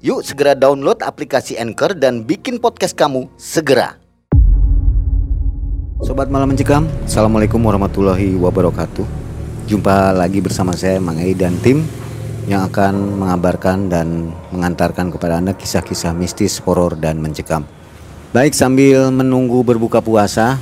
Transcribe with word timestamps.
Yuk 0.00 0.24
segera 0.24 0.56
download 0.56 1.04
aplikasi 1.04 1.60
Anchor 1.60 1.92
dan 1.92 2.24
bikin 2.24 2.56
podcast 2.56 2.96
kamu 2.96 3.28
segera. 3.36 4.00
Sobat 6.00 6.32
Malam 6.32 6.56
Mencekam, 6.56 6.88
Assalamualaikum 7.04 7.60
warahmatullahi 7.60 8.32
wabarakatuh. 8.32 9.04
Jumpa 9.68 10.16
lagi 10.16 10.40
bersama 10.40 10.72
saya 10.72 10.96
Mang 11.04 11.20
Ei 11.20 11.36
dan 11.36 11.52
tim 11.60 11.84
yang 12.48 12.64
akan 12.72 13.20
mengabarkan 13.20 13.92
dan 13.92 14.32
mengantarkan 14.48 15.12
kepada 15.12 15.36
Anda 15.36 15.52
kisah-kisah 15.52 16.16
mistis, 16.16 16.56
horor 16.64 16.96
dan 16.96 17.20
mencekam. 17.20 17.68
Baik 18.32 18.56
sambil 18.56 19.12
menunggu 19.12 19.60
berbuka 19.60 20.00
puasa, 20.00 20.56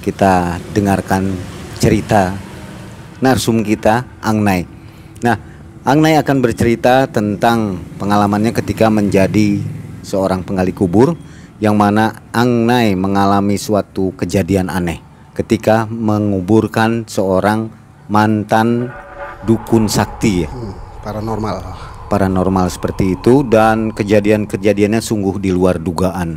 kita 0.00 0.56
dengarkan 0.72 1.36
cerita 1.76 2.32
narsum 3.20 3.60
kita 3.60 4.08
Angnai. 4.24 4.64
Nah, 5.20 5.36
Angnai 5.88 6.20
akan 6.20 6.44
bercerita 6.44 7.08
tentang 7.08 7.80
pengalamannya 7.96 8.52
ketika 8.52 8.92
menjadi 8.92 9.56
seorang 10.04 10.44
penggali 10.44 10.76
kubur 10.76 11.16
yang 11.64 11.80
mana 11.80 12.28
Angnai 12.28 12.92
mengalami 12.92 13.56
suatu 13.56 14.12
kejadian 14.12 14.68
aneh 14.68 15.00
ketika 15.32 15.88
menguburkan 15.88 17.08
seorang 17.08 17.72
mantan 18.04 18.92
dukun 19.48 19.88
sakti 19.88 20.44
ya. 20.44 20.52
Hmm, 20.52 20.76
paranormal. 21.00 21.56
Paranormal 22.12 22.68
seperti 22.68 23.16
itu 23.16 23.40
dan 23.48 23.88
kejadian-kejadiannya 23.88 25.00
sungguh 25.00 25.40
di 25.40 25.56
luar 25.56 25.80
dugaan. 25.80 26.36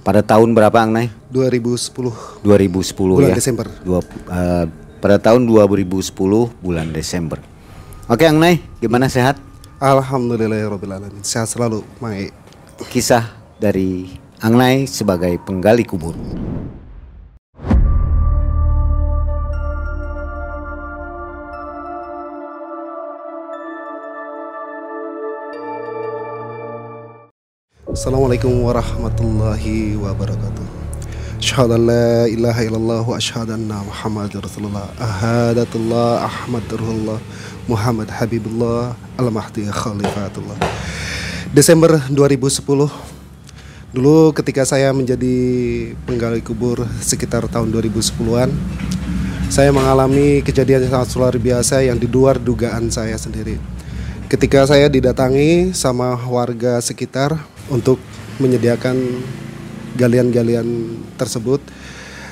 Pada 0.00 0.24
tahun 0.24 0.56
berapa 0.56 0.80
Angnai? 0.80 1.12
2010 1.28 2.48
2010 2.48 2.96
bulan 2.96 3.28
ya. 3.28 3.36
Desember. 3.36 3.68
Dua, 3.84 4.00
eh, 4.08 4.64
pada 5.04 5.20
tahun 5.20 5.44
2010 5.44 6.48
bulan 6.64 6.88
Desember. 6.96 7.49
Oke 8.10 8.26
Angnai, 8.26 8.58
gimana 8.82 9.06
sehat? 9.06 9.38
Alhamdulillahirobbilalamin. 9.78 11.22
Sehat 11.22 11.46
selalu, 11.46 11.86
Mai. 12.02 12.34
Kisah 12.90 13.30
dari 13.62 14.18
Angnai 14.42 14.90
sebagai 14.90 15.38
penggali 15.46 15.86
kubur. 15.86 16.18
Assalamualaikum 27.86 28.50
warahmatullahi 28.66 29.94
wabarakatuh. 30.02 30.79
Asyhadu 31.40 31.72
an 31.72 31.88
la 31.88 32.28
ilaha 32.28 32.60
illallah 32.68 33.00
wa 33.00 33.16
asyhadu 33.16 33.56
anna 33.56 33.80
Muhammadar 33.80 34.44
Rasulullah. 34.44 34.92
Ahadatullah 35.00 36.28
Ahmad 36.28 36.68
Rasulullah 36.68 37.16
Muhammad 37.64 38.12
Habibullah 38.12 38.92
Al-Mahdi 39.16 39.64
Khalifatullah. 39.72 40.60
Desember 41.56 41.96
2010 42.12 42.60
Dulu 43.96 44.36
ketika 44.36 44.68
saya 44.68 44.92
menjadi 44.92 45.32
penggali 46.04 46.44
kubur 46.44 46.84
sekitar 47.00 47.48
tahun 47.48 47.72
2010-an 47.72 48.52
Saya 49.48 49.72
mengalami 49.72 50.44
kejadian 50.44 50.92
yang 50.92 50.92
sangat 50.92 51.16
luar 51.16 51.34
biasa 51.40 51.80
yang 51.80 51.96
di 51.96 52.04
luar 52.04 52.36
dugaan 52.36 52.92
saya 52.92 53.16
sendiri 53.16 53.56
Ketika 54.28 54.68
saya 54.68 54.92
didatangi 54.92 55.72
sama 55.72 56.20
warga 56.20 56.84
sekitar 56.84 57.32
untuk 57.72 57.96
menyediakan 58.36 59.24
galian-galian 60.00 60.96
tersebut 61.20 61.60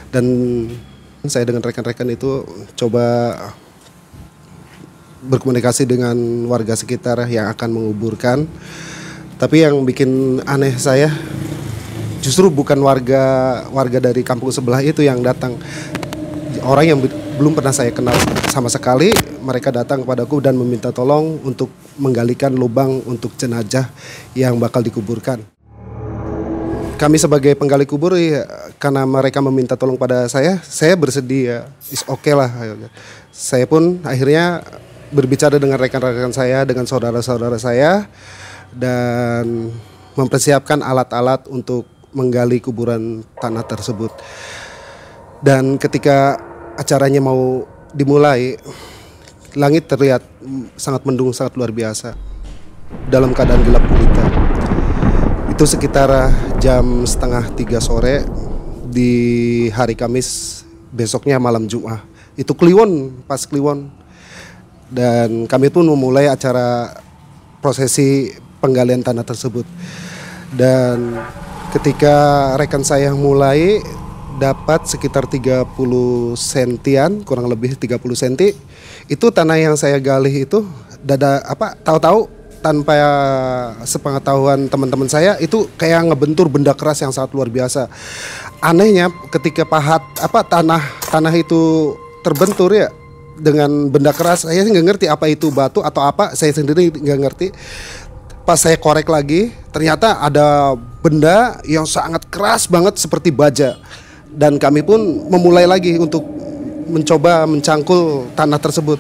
dan 0.09 0.25
saya 1.29 1.45
dengan 1.45 1.61
rekan-rekan 1.61 2.09
itu 2.09 2.47
coba 2.73 3.37
berkomunikasi 5.29 5.85
dengan 5.85 6.17
warga 6.49 6.79
sekitar 6.79 7.27
yang 7.29 7.51
akan 7.53 7.69
menguburkan. 7.75 8.49
Tapi 9.39 9.63
yang 9.63 9.85
bikin 9.87 10.43
aneh 10.49 10.75
saya 10.79 11.13
justru 12.19 12.51
bukan 12.51 12.79
warga 12.83 13.23
warga 13.71 13.99
dari 14.11 14.27
kampung 14.27 14.51
sebelah 14.51 14.83
itu 14.83 15.05
yang 15.05 15.23
datang. 15.23 15.55
Orang 16.65 16.87
yang 16.87 16.99
be- 16.99 17.15
belum 17.39 17.55
pernah 17.55 17.71
saya 17.71 17.95
kenal 17.95 18.19
sama 18.51 18.67
sekali, 18.67 19.15
mereka 19.47 19.71
datang 19.71 20.03
kepadaku 20.03 20.43
dan 20.43 20.59
meminta 20.59 20.91
tolong 20.91 21.39
untuk 21.47 21.71
menggalikan 21.95 22.51
lubang 22.51 22.99
untuk 23.07 23.39
jenazah 23.39 23.87
yang 24.35 24.59
bakal 24.59 24.83
dikuburkan. 24.83 25.58
Kami 26.99 27.15
sebagai 27.15 27.55
penggali 27.55 27.87
kubur 27.87 28.19
ya, 28.19 28.43
karena 28.83 29.07
mereka 29.07 29.39
meminta 29.39 29.79
tolong 29.79 29.95
pada 29.95 30.27
saya, 30.27 30.59
saya 30.67 30.99
bersedia. 30.99 31.71
Is 31.95 32.03
oke 32.11 32.27
lah. 32.35 32.51
Saya 33.31 33.71
pun 33.71 34.03
akhirnya 34.03 34.67
berbicara 35.15 35.63
dengan 35.63 35.79
rekan-rekan 35.79 36.35
saya, 36.35 36.67
dengan 36.67 36.91
saudara-saudara 36.91 37.55
saya 37.55 38.11
dan 38.75 39.71
mempersiapkan 40.19 40.83
alat-alat 40.83 41.47
untuk 41.47 41.87
menggali 42.11 42.59
kuburan 42.59 43.23
tanah 43.39 43.63
tersebut. 43.63 44.11
Dan 45.39 45.79
ketika 45.79 46.35
acaranya 46.75 47.23
mau 47.23 47.63
dimulai, 47.95 48.59
langit 49.55 49.87
terlihat 49.87 50.27
sangat 50.75 51.07
mendung, 51.07 51.31
sangat 51.31 51.55
luar 51.55 51.71
biasa. 51.71 52.19
Dalam 53.07 53.31
keadaan 53.31 53.63
gelap 53.63 53.87
gulita. 53.87 54.25
Itu 55.59 55.67
sekitar 55.67 56.31
jam 56.63 57.03
setengah 57.03 57.51
tiga 57.59 57.83
sore 57.83 58.23
di 58.87 59.67
hari 59.75 59.99
Kamis 59.99 60.63
besoknya 60.95 61.35
malam 61.43 61.67
Jumat. 61.67 61.99
Itu 62.39 62.55
Kliwon, 62.55 63.27
pas 63.27 63.43
Kliwon. 63.43 63.91
Dan 64.87 65.51
kami 65.51 65.67
pun 65.75 65.83
memulai 65.83 66.31
acara 66.31 66.95
prosesi 67.59 68.31
penggalian 68.63 69.03
tanah 69.03 69.27
tersebut. 69.27 69.67
Dan 70.55 71.19
ketika 71.75 72.55
rekan 72.55 72.87
saya 72.87 73.11
mulai 73.11 73.83
dapat 74.39 74.87
sekitar 74.87 75.27
30 75.27 75.75
sentian, 76.39 77.27
kurang 77.27 77.51
lebih 77.51 77.75
30 77.75 77.99
senti. 78.15 78.55
Itu 79.11 79.35
tanah 79.35 79.59
yang 79.59 79.75
saya 79.75 79.99
gali 79.99 80.47
itu 80.47 80.63
dada 81.03 81.43
apa 81.43 81.75
tahu-tahu 81.83 82.38
tanpa 82.69 82.93
sepengetahuan 83.89 84.69
teman-teman 84.69 85.09
saya 85.09 85.41
itu 85.41 85.65
kayak 85.81 86.13
ngebentur 86.13 86.53
benda 86.53 86.77
keras 86.77 87.01
yang 87.01 87.09
sangat 87.09 87.33
luar 87.33 87.49
biasa. 87.49 87.89
Anehnya 88.61 89.09
ketika 89.33 89.65
pahat 89.65 90.05
apa 90.21 90.45
tanah 90.45 90.85
tanah 91.09 91.33
itu 91.33 91.97
terbentur 92.21 92.77
ya 92.77 92.93
dengan 93.41 93.89
benda 93.89 94.13
keras 94.13 94.45
saya 94.45 94.61
nggak 94.61 94.85
ngerti 94.85 95.07
apa 95.09 95.33
itu 95.33 95.49
batu 95.49 95.81
atau 95.81 96.05
apa 96.05 96.37
saya 96.37 96.53
sendiri 96.53 96.93
nggak 96.93 97.21
ngerti 97.25 97.47
pas 98.45 98.61
saya 98.61 98.77
korek 98.77 99.09
lagi 99.09 99.55
ternyata 99.73 100.21
ada 100.21 100.75
benda 101.01 101.63
yang 101.65 101.87
sangat 101.87 102.27
keras 102.29 102.69
banget 102.69 102.99
seperti 102.99 103.31
baja 103.31 103.79
dan 104.29 104.61
kami 104.61 104.85
pun 104.85 104.99
memulai 105.31 105.65
lagi 105.65 105.97
untuk 105.97 106.27
mencoba 106.91 107.47
mencangkul 107.47 108.29
tanah 108.35 108.59
tersebut 108.61 108.99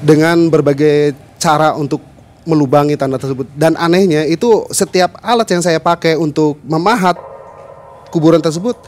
dengan 0.00 0.46
berbagai 0.48 1.16
cara 1.36 1.74
untuk 1.74 2.15
melubangi 2.46 2.94
tanah 2.94 3.18
tersebut. 3.18 3.50
Dan 3.52 3.74
anehnya 3.76 4.24
itu 4.24 4.64
setiap 4.72 5.18
alat 5.20 5.50
yang 5.50 5.60
saya 5.60 5.82
pakai 5.82 6.14
untuk 6.16 6.56
memahat 6.64 7.18
kuburan 8.14 8.40
tersebut 8.40 8.78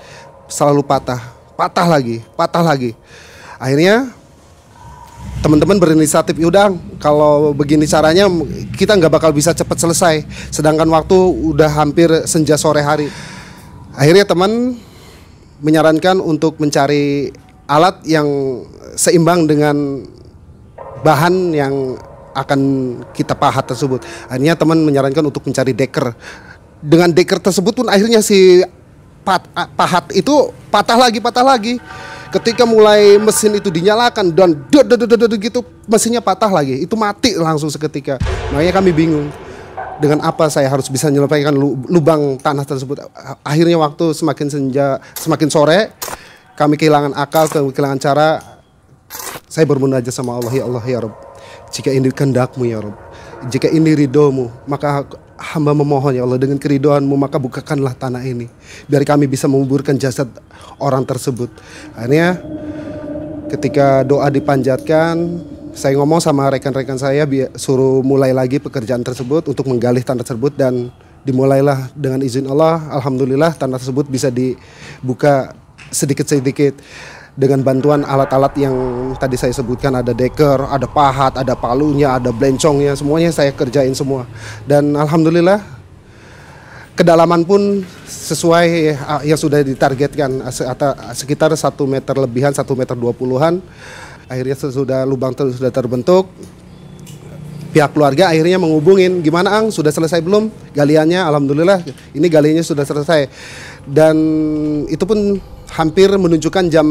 selalu 0.48 0.86
patah. 0.86 1.20
Patah 1.58 1.86
lagi 1.90 2.22
patah 2.38 2.62
lagi. 2.62 2.94
Akhirnya 3.58 4.14
teman-teman 5.42 5.78
berinisiatif 5.78 6.34
yaudah 6.38 6.74
kalau 6.98 7.54
begini 7.54 7.86
caranya 7.86 8.26
kita 8.74 8.94
nggak 8.94 9.12
bakal 9.12 9.30
bisa 9.34 9.50
cepat 9.50 9.76
selesai. 9.76 10.22
Sedangkan 10.54 10.86
waktu 10.88 11.18
udah 11.52 11.68
hampir 11.68 12.08
senja 12.24 12.54
sore 12.54 12.80
hari. 12.80 13.10
Akhirnya 13.98 14.22
teman 14.22 14.78
menyarankan 15.58 16.22
untuk 16.22 16.62
mencari 16.62 17.34
alat 17.66 17.98
yang 18.06 18.26
seimbang 18.94 19.50
dengan 19.50 20.06
bahan 21.02 21.54
yang 21.54 21.98
akan 22.44 22.60
kita 23.14 23.34
pahat 23.34 23.66
tersebut 23.68 24.02
akhirnya 24.30 24.54
teman 24.54 24.78
menyarankan 24.82 25.24
untuk 25.26 25.44
mencari 25.46 25.74
deker 25.74 26.14
dengan 26.78 27.10
deker 27.10 27.42
tersebut 27.42 27.74
pun 27.74 27.86
akhirnya 27.90 28.22
si 28.22 28.62
pat- 29.26 29.50
pahat 29.74 30.14
itu 30.14 30.54
patah 30.70 30.96
lagi 30.96 31.18
patah 31.18 31.42
lagi 31.42 31.82
ketika 32.28 32.68
mulai 32.68 33.16
mesin 33.18 33.56
itu 33.56 33.72
dinyalakan 33.72 34.30
dan 34.30 34.54
gitu 35.40 35.64
mesinnya 35.88 36.20
patah 36.20 36.52
lagi 36.52 36.84
itu 36.84 36.94
mati 36.94 37.34
langsung 37.34 37.72
seketika 37.72 38.20
makanya 38.52 38.72
kami 38.78 38.90
bingung 38.92 39.26
dengan 39.98 40.22
apa 40.22 40.46
saya 40.46 40.70
harus 40.70 40.86
bisa 40.86 41.10
menyelesaikan 41.10 41.54
lubang 41.90 42.38
tanah 42.38 42.62
tersebut. 42.62 43.02
Akhirnya 43.42 43.76
waktu 43.82 44.14
semakin 44.14 44.46
senja, 44.46 45.02
semakin 45.18 45.50
sore, 45.50 45.90
kami 46.54 46.78
kehilangan 46.78 47.12
akal, 47.18 47.50
kehilangan 47.50 47.98
cara. 47.98 48.38
Saya 49.50 49.66
bermunajat 49.66 50.14
sama 50.14 50.38
Allah, 50.38 50.52
ya 50.54 50.64
Allah 50.68 50.84
ya 50.86 50.98
Rob. 51.02 51.27
Jika 51.68 51.92
ini 51.92 52.08
kehendakmu 52.08 52.64
ya 52.64 52.80
Rob, 52.80 52.96
jika 53.52 53.68
ini 53.70 53.94
ridhomu, 53.94 54.50
maka 54.66 55.04
hamba 55.38 55.70
memohon 55.70 56.18
ya 56.18 56.26
Allah 56.26 56.36
dengan 56.36 56.58
keridoanmu 56.58 57.14
maka 57.14 57.38
bukakanlah 57.38 57.94
tanah 57.94 58.26
ini. 58.26 58.50
Biar 58.90 59.06
kami 59.06 59.30
bisa 59.30 59.46
menguburkan 59.46 59.94
jasad 59.94 60.26
orang 60.82 61.06
tersebut. 61.06 61.48
Akhirnya 61.94 62.42
ketika 63.46 64.02
doa 64.02 64.26
dipanjatkan 64.28 65.14
saya 65.78 65.94
ngomong 65.94 66.18
sama 66.18 66.50
rekan-rekan 66.50 66.98
saya 66.98 67.22
suruh 67.54 68.02
mulai 68.02 68.34
lagi 68.34 68.58
pekerjaan 68.58 69.06
tersebut 69.06 69.46
untuk 69.46 69.70
menggali 69.70 70.02
tanah 70.02 70.26
tersebut 70.26 70.58
dan 70.58 70.90
dimulailah 71.22 71.94
dengan 71.94 72.18
izin 72.18 72.50
Allah. 72.50 72.82
Alhamdulillah 72.98 73.54
tanah 73.54 73.78
tersebut 73.78 74.10
bisa 74.10 74.34
dibuka 74.34 75.54
sedikit-sedikit 75.94 76.74
dengan 77.38 77.62
bantuan 77.62 78.02
alat-alat 78.02 78.50
yang 78.58 78.74
tadi 79.14 79.38
saya 79.38 79.54
sebutkan 79.54 79.94
ada 79.94 80.10
deker, 80.10 80.58
ada 80.66 80.90
pahat, 80.90 81.38
ada 81.38 81.54
palunya, 81.54 82.18
ada 82.18 82.34
blencongnya, 82.34 82.98
semuanya 82.98 83.30
saya 83.30 83.54
kerjain 83.54 83.94
semua. 83.94 84.26
Dan 84.66 84.98
alhamdulillah 84.98 85.62
kedalaman 86.98 87.46
pun 87.46 87.86
sesuai 88.10 88.98
yang 89.22 89.38
sudah 89.38 89.62
ditargetkan 89.62 90.50
sekitar 91.14 91.54
satu 91.54 91.86
meter 91.86 92.18
lebihan, 92.18 92.50
satu 92.50 92.74
meter 92.74 92.98
dua 92.98 93.14
puluhan. 93.14 93.62
Akhirnya 94.26 94.58
sudah 94.58 95.06
lubang 95.06 95.30
ter 95.30 95.46
sudah 95.54 95.70
terbentuk. 95.70 96.26
Pihak 97.70 97.94
keluarga 97.94 98.34
akhirnya 98.34 98.58
menghubungin, 98.58 99.22
gimana 99.22 99.62
Ang, 99.62 99.70
sudah 99.70 99.92
selesai 99.94 100.24
belum 100.24 100.50
galiannya? 100.74 101.20
Alhamdulillah, 101.22 101.86
ini 102.16 102.26
galiannya 102.26 102.64
sudah 102.66 102.82
selesai. 102.82 103.30
Dan 103.86 104.16
itu 104.90 105.04
pun 105.06 105.38
hampir 105.72 106.08
menunjukkan 106.08 106.72
jam 106.72 106.86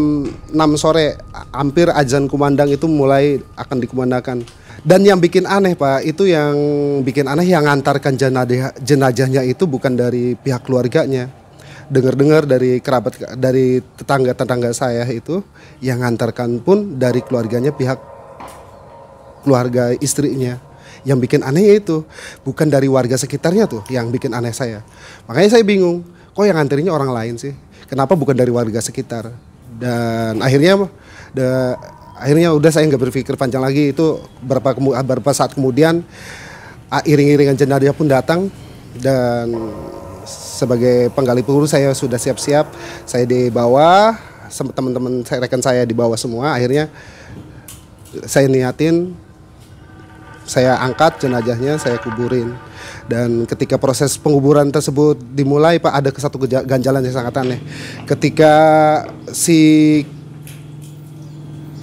6 0.53 0.53
sore 0.77 1.17
hampir 1.53 1.89
azan 1.89 2.29
kumandang 2.29 2.69
itu 2.69 2.85
mulai 2.85 3.41
akan 3.57 3.77
dikumandangkan. 3.81 4.45
Dan 4.85 5.03
yang 5.03 5.17
bikin 5.17 5.49
aneh 5.49 5.73
pak 5.73 6.05
itu 6.05 6.29
yang 6.29 6.55
bikin 7.01 7.25
aneh 7.25 7.49
yang 7.49 7.65
ngantarkan 7.65 8.15
jenazah 8.15 8.71
jenazahnya 8.79 9.41
itu 9.43 9.65
bukan 9.65 9.97
dari 9.97 10.37
pihak 10.37 10.63
keluarganya. 10.63 11.27
Dengar-dengar 11.87 12.43
dari 12.43 12.83
kerabat 12.83 13.39
dari 13.39 13.79
tetangga-tetangga 13.79 14.71
saya 14.75 15.07
itu 15.07 15.41
yang 15.79 16.03
ngantarkan 16.03 16.61
pun 16.61 16.99
dari 16.99 17.23
keluarganya 17.23 17.73
pihak 17.73 17.99
keluarga 19.43 19.91
istrinya. 19.97 20.59
Yang 21.07 21.17
bikin 21.25 21.41
aneh 21.47 21.79
itu 21.79 22.03
bukan 22.43 22.67
dari 22.67 22.91
warga 22.91 23.15
sekitarnya 23.15 23.65
tuh 23.65 23.83
yang 23.87 24.11
bikin 24.11 24.35
aneh 24.35 24.51
saya. 24.51 24.83
Makanya 25.25 25.57
saya 25.57 25.63
bingung 25.63 26.03
kok 26.35 26.45
yang 26.45 26.59
nganterinnya 26.59 26.93
orang 26.93 27.09
lain 27.09 27.35
sih 27.41 27.66
kenapa 27.85 28.17
bukan 28.17 28.33
dari 28.33 28.49
warga 28.49 28.81
sekitar? 28.81 29.29
Dan 29.77 30.41
akhirnya 30.41 30.89
de, 31.37 31.45
akhirnya 32.17 32.49
udah 32.57 32.71
saya 32.73 32.89
nggak 32.89 33.03
berpikir 33.09 33.37
panjang 33.37 33.61
lagi. 33.61 33.93
Itu 33.93 34.25
berapa 34.41 34.73
beberapa 34.73 35.29
saat 35.29 35.53
kemudian 35.53 36.01
iring-iringan 37.05 37.53
jenazah 37.53 37.93
pun 37.93 38.09
datang. 38.09 38.49
Dan 38.97 39.53
sebagai 40.25 41.13
penggali 41.13 41.45
peluru 41.45 41.69
saya 41.69 41.93
sudah 41.93 42.17
siap-siap. 42.17 42.65
Saya 43.05 43.29
di 43.29 43.53
bawah 43.53 44.17
teman-teman 44.49 45.21
saya 45.21 45.45
rekan 45.45 45.61
saya 45.61 45.85
di 45.85 45.93
bawah 45.93 46.17
semua. 46.17 46.57
Akhirnya 46.57 46.89
saya 48.25 48.49
niatin 48.49 49.13
saya 50.47 50.79
angkat 50.79 51.27
jenazahnya 51.27 51.75
saya 51.75 51.99
kuburin 51.99 52.55
dan 53.11 53.43
ketika 53.43 53.75
proses 53.75 54.15
penguburan 54.15 54.71
tersebut 54.71 55.19
dimulai 55.35 55.77
Pak 55.77 55.93
ada 55.93 56.09
satu 56.15 56.39
ganjalan 56.43 57.03
yang 57.03 57.15
sangat 57.15 57.35
aneh. 57.35 57.59
Ketika 58.07 58.53
si 59.35 60.01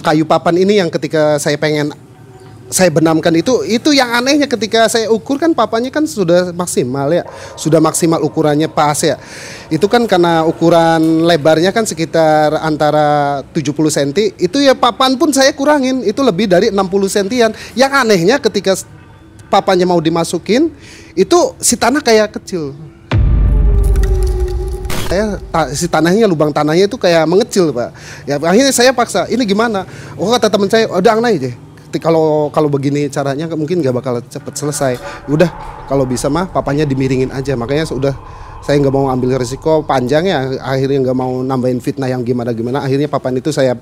kayu 0.01 0.25
papan 0.25 0.61
ini 0.61 0.81
yang 0.81 0.89
ketika 0.89 1.37
saya 1.41 1.57
pengen 1.61 1.93
saya 2.65 2.89
benamkan 2.89 3.29
itu 3.37 3.61
itu 3.61 3.93
yang 3.93 4.09
anehnya 4.09 4.49
ketika 4.49 4.89
saya 4.89 5.05
ukur 5.13 5.37
kan 5.37 5.53
papannya 5.53 5.93
kan 5.93 6.09
sudah 6.09 6.49
maksimal 6.49 7.13
ya. 7.13 7.21
Sudah 7.53 7.77
maksimal 7.77 8.21
ukurannya 8.25 8.65
pas 8.65 8.97
ya. 9.05 9.21
Itu 9.69 9.85
kan 9.85 10.09
karena 10.09 10.41
ukuran 10.49 11.29
lebarnya 11.29 11.69
kan 11.69 11.85
sekitar 11.85 12.57
antara 12.65 13.41
70 13.53 13.69
cm 13.69 14.11
itu 14.41 14.57
ya 14.65 14.73
papan 14.73 15.13
pun 15.13 15.29
saya 15.29 15.53
kurangin 15.53 16.01
itu 16.01 16.21
lebih 16.25 16.49
dari 16.49 16.73
60 16.73 16.81
cm 16.89 17.53
yang 17.77 17.91
anehnya 17.93 18.41
ketika 18.41 18.73
papanya 19.53 19.85
mau 19.85 20.01
dimasukin 20.01 20.73
itu 21.13 21.39
si 21.61 21.77
tanah 21.77 22.01
kayak 22.01 22.33
kecil. 22.41 22.73
Saya 25.05 25.37
si 25.77 25.85
tanahnya 25.85 26.25
lubang 26.25 26.49
tanahnya 26.49 26.89
itu 26.89 26.97
kayak 26.97 27.29
mengecil 27.29 27.69
pak. 27.69 27.93
Ya 28.25 28.41
akhirnya 28.41 28.73
saya 28.73 28.89
paksa 28.89 29.29
ini 29.29 29.45
gimana? 29.45 29.85
Oh 30.17 30.33
kata 30.33 30.49
teman 30.49 30.65
saya 30.65 30.89
udah 30.89 31.13
oh, 31.13 31.15
angna 31.21 31.29
kalau 31.97 32.49
kalau 32.49 32.67
begini 32.67 33.07
caranya 33.09 33.49
mungkin 33.53 33.81
nggak 33.81 33.95
bakal 33.95 34.19
cepet 34.23 34.53
selesai. 34.55 34.93
Udah 35.31 35.49
kalau 35.89 36.03
bisa 36.07 36.29
mah 36.29 36.49
papanya 36.49 36.85
dimiringin 36.85 37.31
aja. 37.33 37.53
Makanya 37.57 37.87
sudah 37.87 38.13
saya 38.65 38.81
nggak 38.81 38.95
mau 38.97 39.13
ambil 39.13 39.37
risiko 39.37 39.85
panjang 39.85 40.25
ya 40.25 40.57
akhirnya 40.57 41.05
nggak 41.05 41.17
mau 41.17 41.45
nambahin 41.45 41.77
fitnah 41.77 42.09
yang 42.09 42.25
gimana 42.25 42.49
gimana. 42.49 42.81
Akhirnya 42.81 43.05
papan 43.05 43.37
itu 43.37 43.53
saya 43.53 43.77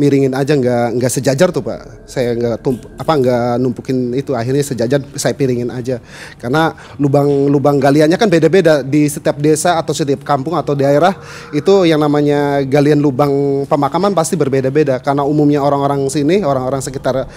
miringin 0.00 0.32
aja 0.32 0.56
nggak 0.56 0.96
nggak 0.96 1.12
sejajar 1.12 1.52
tuh 1.52 1.60
pak. 1.60 2.08
Saya 2.08 2.32
nggak 2.32 2.64
apa 2.96 3.12
nggak 3.20 3.44
numpukin 3.60 4.16
itu 4.16 4.32
akhirnya 4.32 4.64
sejajar 4.64 5.04
saya 5.12 5.36
piringin 5.36 5.68
aja. 5.68 6.00
Karena 6.40 6.72
lubang 6.96 7.52
lubang 7.52 7.76
galiannya 7.76 8.16
kan 8.16 8.32
beda-beda. 8.32 8.80
Di 8.80 9.12
setiap 9.12 9.36
desa 9.36 9.76
atau 9.76 9.92
setiap 9.92 10.24
kampung 10.24 10.56
atau 10.56 10.72
daerah 10.72 11.12
itu 11.52 11.84
yang 11.84 12.00
namanya 12.00 12.64
galian 12.64 13.04
lubang 13.04 13.68
pemakaman 13.68 14.16
pasti 14.16 14.40
berbeda-beda. 14.40 15.04
Karena 15.04 15.20
umumnya 15.20 15.60
orang-orang 15.60 16.00
sini 16.08 16.40
orang-orang 16.40 16.80
sekitar 16.80 17.28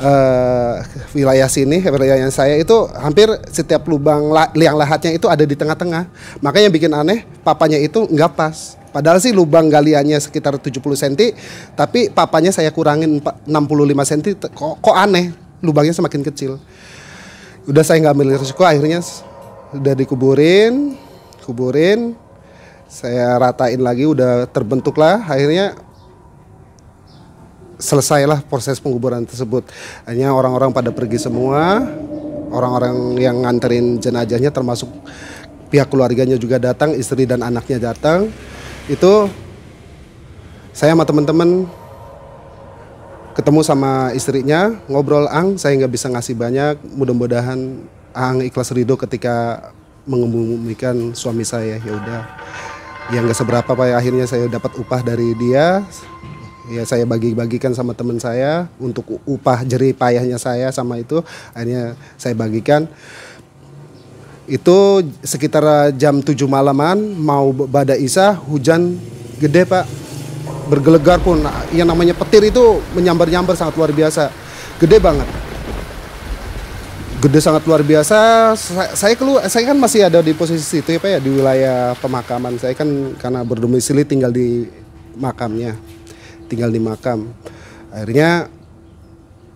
uh, 0.00 0.80
wilayah 1.12 1.46
sini 1.46 1.84
wilayah 1.84 2.16
yang 2.16 2.32
saya 2.32 2.56
itu 2.56 2.74
hampir 2.96 3.28
setiap 3.52 3.84
lubang 3.86 4.32
liang 4.56 4.74
lahatnya 4.74 5.14
itu 5.14 5.28
ada 5.28 5.44
di 5.44 5.54
tengah-tengah 5.54 6.08
makanya 6.40 6.64
yang 6.66 6.74
bikin 6.74 6.92
aneh 6.96 7.28
papanya 7.44 7.78
itu 7.78 8.08
nggak 8.08 8.32
pas 8.34 8.80
Padahal 8.90 9.22
sih 9.22 9.30
lubang 9.30 9.70
galiannya 9.70 10.18
sekitar 10.18 10.58
70 10.58 10.82
cm, 10.82 11.14
tapi 11.78 12.10
papanya 12.10 12.50
saya 12.50 12.74
kurangin 12.74 13.22
65 13.22 14.10
cm. 14.10 14.50
Kok, 14.50 14.82
kok 14.82 14.96
aneh, 14.98 15.30
lubangnya 15.62 15.94
semakin 15.94 16.26
kecil. 16.26 16.58
Udah 17.70 17.86
saya 17.86 18.02
nggak 18.02 18.14
ambil 18.18 18.34
risiko, 18.34 18.66
akhirnya 18.66 18.98
udah 19.70 19.94
dikuburin, 19.94 20.98
kuburin. 21.46 22.18
Saya 22.90 23.38
ratain 23.38 23.78
lagi, 23.78 24.10
udah 24.10 24.50
terbentuk 24.50 24.98
lah. 24.98 25.22
Akhirnya 25.22 25.78
selesailah 27.80 28.44
proses 28.46 28.78
penguburan 28.78 29.24
tersebut. 29.24 29.66
Hanya 30.04 30.30
orang-orang 30.36 30.70
pada 30.70 30.92
pergi 30.92 31.16
semua, 31.16 31.80
orang-orang 32.52 33.16
yang 33.18 33.42
nganterin 33.42 33.98
jenazahnya 33.98 34.52
termasuk 34.52 34.86
pihak 35.72 35.88
keluarganya 35.88 36.36
juga 36.36 36.60
datang, 36.60 36.92
istri 36.92 37.24
dan 37.24 37.40
anaknya 37.40 37.90
datang. 37.90 38.28
Itu 38.86 39.32
saya 40.76 40.92
sama 40.92 41.08
teman-teman 41.08 41.66
ketemu 43.34 43.60
sama 43.64 44.12
istrinya 44.12 44.74
ngobrol 44.90 45.24
ang 45.30 45.56
saya 45.56 45.78
nggak 45.78 45.94
bisa 45.94 46.12
ngasih 46.12 46.34
banyak 46.36 46.76
mudah-mudahan 46.92 47.80
ang 48.10 48.42
ikhlas 48.42 48.74
ridho 48.74 48.98
ketika 48.98 49.70
mengemumikan 50.04 51.14
suami 51.14 51.46
saya. 51.46 51.78
Ya 51.80 51.92
udah. 51.94 52.22
Yang 53.10 53.22
nggak 53.30 53.38
seberapa 53.42 53.70
pak 53.74 53.90
akhirnya 53.94 54.26
saya 54.26 54.46
dapat 54.46 54.70
upah 54.78 55.02
dari 55.02 55.34
dia 55.38 55.82
ya 56.70 56.86
saya 56.86 57.02
bagi-bagikan 57.02 57.74
sama 57.74 57.98
teman 57.98 58.22
saya 58.22 58.70
untuk 58.78 59.18
upah 59.26 59.66
jerih 59.66 59.90
payahnya 59.92 60.38
saya 60.38 60.70
sama 60.70 61.02
itu. 61.02 61.18
Akhirnya 61.50 61.98
saya 62.14 62.38
bagikan. 62.38 62.86
Itu 64.46 65.06
sekitar 65.22 65.94
jam 65.94 66.22
7 66.22 66.34
malaman 66.46 66.98
mau 67.18 67.50
pada 67.66 67.98
isa 67.98 68.38
hujan 68.46 68.98
gede 69.42 69.66
pak. 69.66 69.84
Bergelegar 70.70 71.18
pun 71.18 71.42
yang 71.74 71.90
namanya 71.90 72.14
petir 72.14 72.46
itu 72.46 72.78
menyambar-nyambar 72.94 73.58
sangat 73.58 73.74
luar 73.74 73.90
biasa. 73.90 74.30
Gede 74.78 75.02
banget. 75.02 75.26
Gede 77.20 77.38
sangat 77.42 77.66
luar 77.66 77.82
biasa. 77.82 78.54
Saya, 78.54 78.90
saya 78.94 79.14
keluar 79.18 79.44
saya 79.50 79.74
kan 79.74 79.78
masih 79.78 80.06
ada 80.06 80.22
di 80.22 80.30
posisi 80.32 80.78
itu 80.78 80.94
ya 80.94 81.02
pak 81.02 81.10
ya 81.10 81.18
di 81.18 81.30
wilayah 81.30 81.78
pemakaman. 81.98 82.54
Saya 82.58 82.78
kan 82.78 82.86
karena 83.18 83.42
berdomisili 83.42 84.06
tinggal 84.06 84.30
di 84.30 84.66
makamnya 85.18 85.99
tinggal 86.50 86.68
di 86.74 86.82
makam 86.82 87.30
akhirnya 87.94 88.50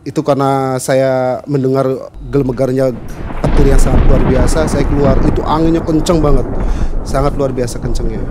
itu 0.06 0.20
karena 0.22 0.78
saya 0.78 1.42
mendengar 1.50 1.90
gelemegarnya 2.30 2.94
petir 3.42 3.74
yang 3.74 3.80
sangat 3.82 4.06
luar 4.06 4.22
biasa 4.22 4.58
saya 4.70 4.84
keluar 4.86 5.16
itu 5.26 5.42
anginnya 5.42 5.82
kenceng 5.82 6.22
banget 6.22 6.46
sangat 7.02 7.34
luar 7.34 7.50
biasa 7.50 7.82
kencengnya 7.82 8.22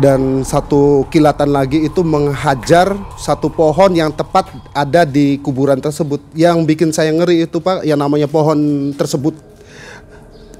dan 0.00 0.40
satu 0.40 1.04
kilatan 1.12 1.52
lagi 1.52 1.84
itu 1.84 2.00
menghajar 2.00 2.96
satu 3.20 3.52
pohon 3.52 3.92
yang 3.92 4.08
tepat 4.08 4.48
ada 4.72 5.04
di 5.04 5.36
kuburan 5.44 5.76
tersebut 5.76 6.24
yang 6.32 6.64
bikin 6.64 6.88
saya 6.88 7.12
ngeri 7.12 7.44
itu 7.44 7.60
pak 7.60 7.84
yang 7.84 8.00
namanya 8.00 8.24
pohon 8.24 8.88
tersebut 8.96 9.36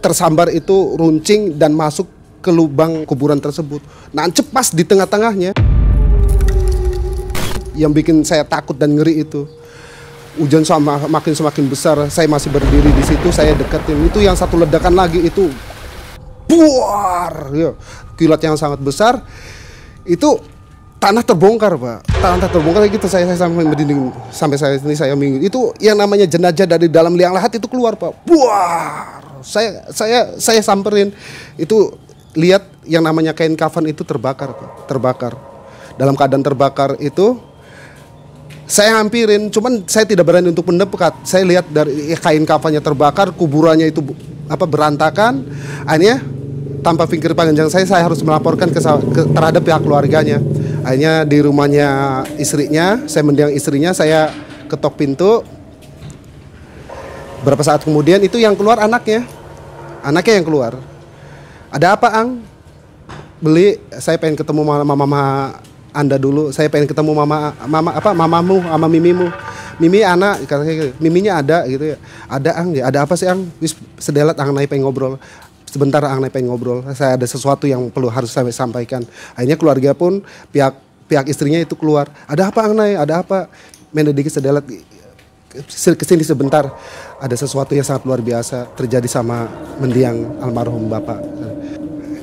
tersambar 0.03 0.51
itu 0.53 0.99
runcing 0.99 1.57
dan 1.57 1.73
masuk 1.73 2.11
ke 2.43 2.51
lubang 2.51 3.07
kuburan 3.07 3.39
tersebut. 3.39 3.79
Nancep 4.11 4.51
pas 4.51 4.67
di 4.75 4.83
tengah-tengahnya. 4.83 5.55
Yang 7.75 7.93
bikin 8.02 8.17
saya 8.23 8.45
takut 8.45 8.76
dan 8.76 8.93
ngeri 8.95 9.25
itu. 9.25 9.49
Hujan 10.33 10.64
sama 10.64 10.97
makin 11.12 11.37
semakin 11.37 11.69
besar, 11.69 11.97
saya 12.09 12.25
masih 12.25 12.49
berdiri 12.49 12.88
di 12.88 13.05
situ, 13.05 13.29
saya 13.29 13.52
deketin. 13.52 14.00
Itu 14.09 14.17
yang 14.17 14.33
satu 14.33 14.57
ledakan 14.57 14.97
lagi 14.97 15.21
itu 15.21 15.52
buar, 16.49 17.52
ya. 17.52 17.76
Kilat 18.17 18.41
yang 18.41 18.57
sangat 18.57 18.81
besar. 18.81 19.21
Itu 20.09 20.41
tanah 21.02 21.26
terbongkar 21.26 21.75
pak 21.75 22.07
tanah 22.23 22.47
terbongkar 22.47 22.87
gitu 22.87 23.11
saya, 23.11 23.26
saya 23.26 23.43
sampai 23.43 23.67
berdinding 23.67 24.14
sampai 24.31 24.55
saya 24.55 24.79
ini 24.79 24.95
saya 24.95 25.19
minggu 25.19 25.43
itu 25.43 25.75
yang 25.83 25.99
namanya 25.99 26.31
jenazah 26.31 26.62
dari 26.62 26.87
dalam 26.87 27.19
liang 27.19 27.35
lahat 27.35 27.59
itu 27.59 27.67
keluar 27.67 27.99
pak 27.99 28.14
buar 28.23 29.43
saya 29.43 29.83
saya 29.91 30.38
saya 30.38 30.62
samperin 30.62 31.11
itu 31.59 31.91
lihat 32.38 32.62
yang 32.87 33.02
namanya 33.02 33.35
kain 33.35 33.59
kafan 33.59 33.91
itu 33.91 34.07
terbakar 34.07 34.55
pak 34.55 34.87
terbakar 34.87 35.35
dalam 35.99 36.14
keadaan 36.14 36.47
terbakar 36.47 36.95
itu 37.02 37.43
saya 38.73 38.97
hampirin 38.97 39.52
cuman 39.52 39.85
saya 39.85 40.09
tidak 40.09 40.25
berani 40.25 40.49
untuk 40.49 40.64
mendekat. 40.73 41.12
Saya 41.28 41.44
lihat 41.44 41.68
dari 41.68 42.16
kain 42.16 42.47
kafannya 42.49 42.80
terbakar 42.80 43.28
kuburannya 43.37 43.92
itu 43.92 44.00
apa 44.49 44.64
berantakan. 44.64 45.44
Akhirnya 45.85 46.25
tanpa 46.80 47.04
pikir 47.04 47.37
panjang 47.37 47.68
saya 47.68 47.85
saya 47.85 48.02
harus 48.09 48.25
melaporkan 48.25 48.73
ke, 48.73 48.80
ke 49.12 49.23
terhadap 49.28 49.62
pihak 49.62 49.82
keluarganya. 49.85 50.40
Akhirnya 50.82 51.28
di 51.28 51.38
rumahnya 51.44 51.88
istrinya 52.40 53.04
saya 53.06 53.23
mendiang 53.28 53.52
istrinya 53.52 53.92
saya 53.92 54.32
ketok 54.73 54.97
pintu. 54.97 55.44
Berapa 57.44 57.61
saat 57.61 57.82
kemudian 57.82 58.23
itu 58.23 58.38
yang 58.38 58.56
keluar 58.56 58.80
anaknya. 58.80 59.26
Anaknya 60.00 60.40
yang 60.40 60.47
keluar. 60.47 60.73
Ada 61.68 61.99
apa 61.99 62.09
ang? 62.09 62.40
Beli 63.42 63.76
saya 63.99 64.16
pengen 64.16 64.38
ketemu 64.38 64.62
mama 64.62 64.94
mama 64.94 65.23
anda 65.93 66.17
dulu. 66.17 66.51
Saya 66.51 66.73
pengen 66.73 66.89
ketemu 66.89 67.13
mama 67.13 67.53
mama 67.69 67.91
apa 67.93 68.11
mamamu 68.17 68.65
sama 68.65 68.89
mimimu. 68.89 69.29
Mimi 69.81 70.05
anak 70.05 70.45
katanya 70.45 70.73
gitu. 70.77 70.91
miminya 71.01 71.33
ada 71.41 71.65
gitu 71.69 71.97
ya. 71.97 71.97
Ada 72.29 72.51
ang 72.61 72.69
ya. 72.77 72.83
Ada 72.89 72.99
apa 73.05 73.15
sih 73.17 73.29
ang? 73.29 73.49
Wis 73.61 73.77
sedelat 74.01 74.37
ang 74.37 74.53
naik 74.57 74.73
pengen 74.73 74.89
ngobrol. 74.89 75.17
Sebentar 75.69 76.05
ang 76.05 76.21
naik 76.21 76.33
pengen 76.33 76.53
ngobrol. 76.53 76.85
Saya 76.93 77.17
ada 77.17 77.25
sesuatu 77.29 77.65
yang 77.69 77.89
perlu 77.89 78.09
harus 78.13 78.33
saya 78.33 78.49
sampaikan. 78.53 79.05
Akhirnya 79.37 79.57
keluarga 79.57 79.91
pun 79.97 80.21
pihak 80.53 80.77
pihak 81.09 81.29
istrinya 81.29 81.61
itu 81.61 81.77
keluar. 81.77 82.09
Ada 82.29 82.53
apa 82.53 82.61
ang 82.69 82.73
naik 82.77 82.97
ada 83.01 83.15
apa? 83.25 83.49
Mendediki 83.93 84.33
sedelat. 84.33 84.65
Ke 85.73 86.05
sini 86.05 86.25
sebentar. 86.25 86.69
Ada 87.21 87.37
sesuatu 87.37 87.77
yang 87.77 87.85
sangat 87.85 88.09
luar 88.09 88.25
biasa 88.25 88.73
terjadi 88.77 89.09
sama 89.09 89.49
mendiang 89.81 90.41
almarhum 90.41 90.89
bapak. 90.89 91.21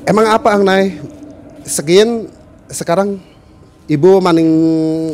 Emang 0.10 0.26
apa 0.26 0.50
ang 0.58 0.66
naik 0.66 0.98
sekian 1.66 2.26
sekarang 2.70 3.22
ibu 3.90 4.22
maning 4.22 4.50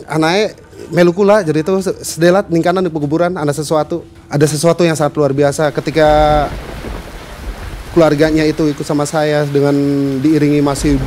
anai 0.05 0.51
melukula 0.91 1.41
jadi 1.41 1.63
itu 1.65 1.82
sedelat 2.03 2.51
ningkanan 2.51 2.86
di 2.86 2.91
pekuburan 2.94 3.34
ada 3.39 3.50
sesuatu 3.55 4.05
ada 4.29 4.46
sesuatu 4.46 4.84
yang 4.84 4.94
sangat 4.94 5.15
luar 5.15 5.32
biasa. 5.32 5.72
Ketika 5.72 6.10
keluarganya 7.96 8.44
itu 8.44 8.67
ikut 8.67 8.84
sama 8.84 9.08
saya 9.08 9.48
dengan 9.48 9.74
diiringi 10.20 10.60
masih 10.60 11.00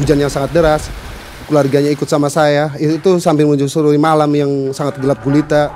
hujan 0.00 0.16
yang 0.16 0.32
sangat 0.32 0.50
deras 0.56 0.88
keluarganya 1.44 1.90
ikut 1.90 2.06
sama 2.06 2.30
saya 2.30 2.70
itu 2.78 3.18
sambil 3.18 3.50
menyusuri 3.50 3.98
malam 3.98 4.30
yang 4.32 4.50
sangat 4.72 5.02
gelap 5.02 5.20
gulita. 5.20 5.68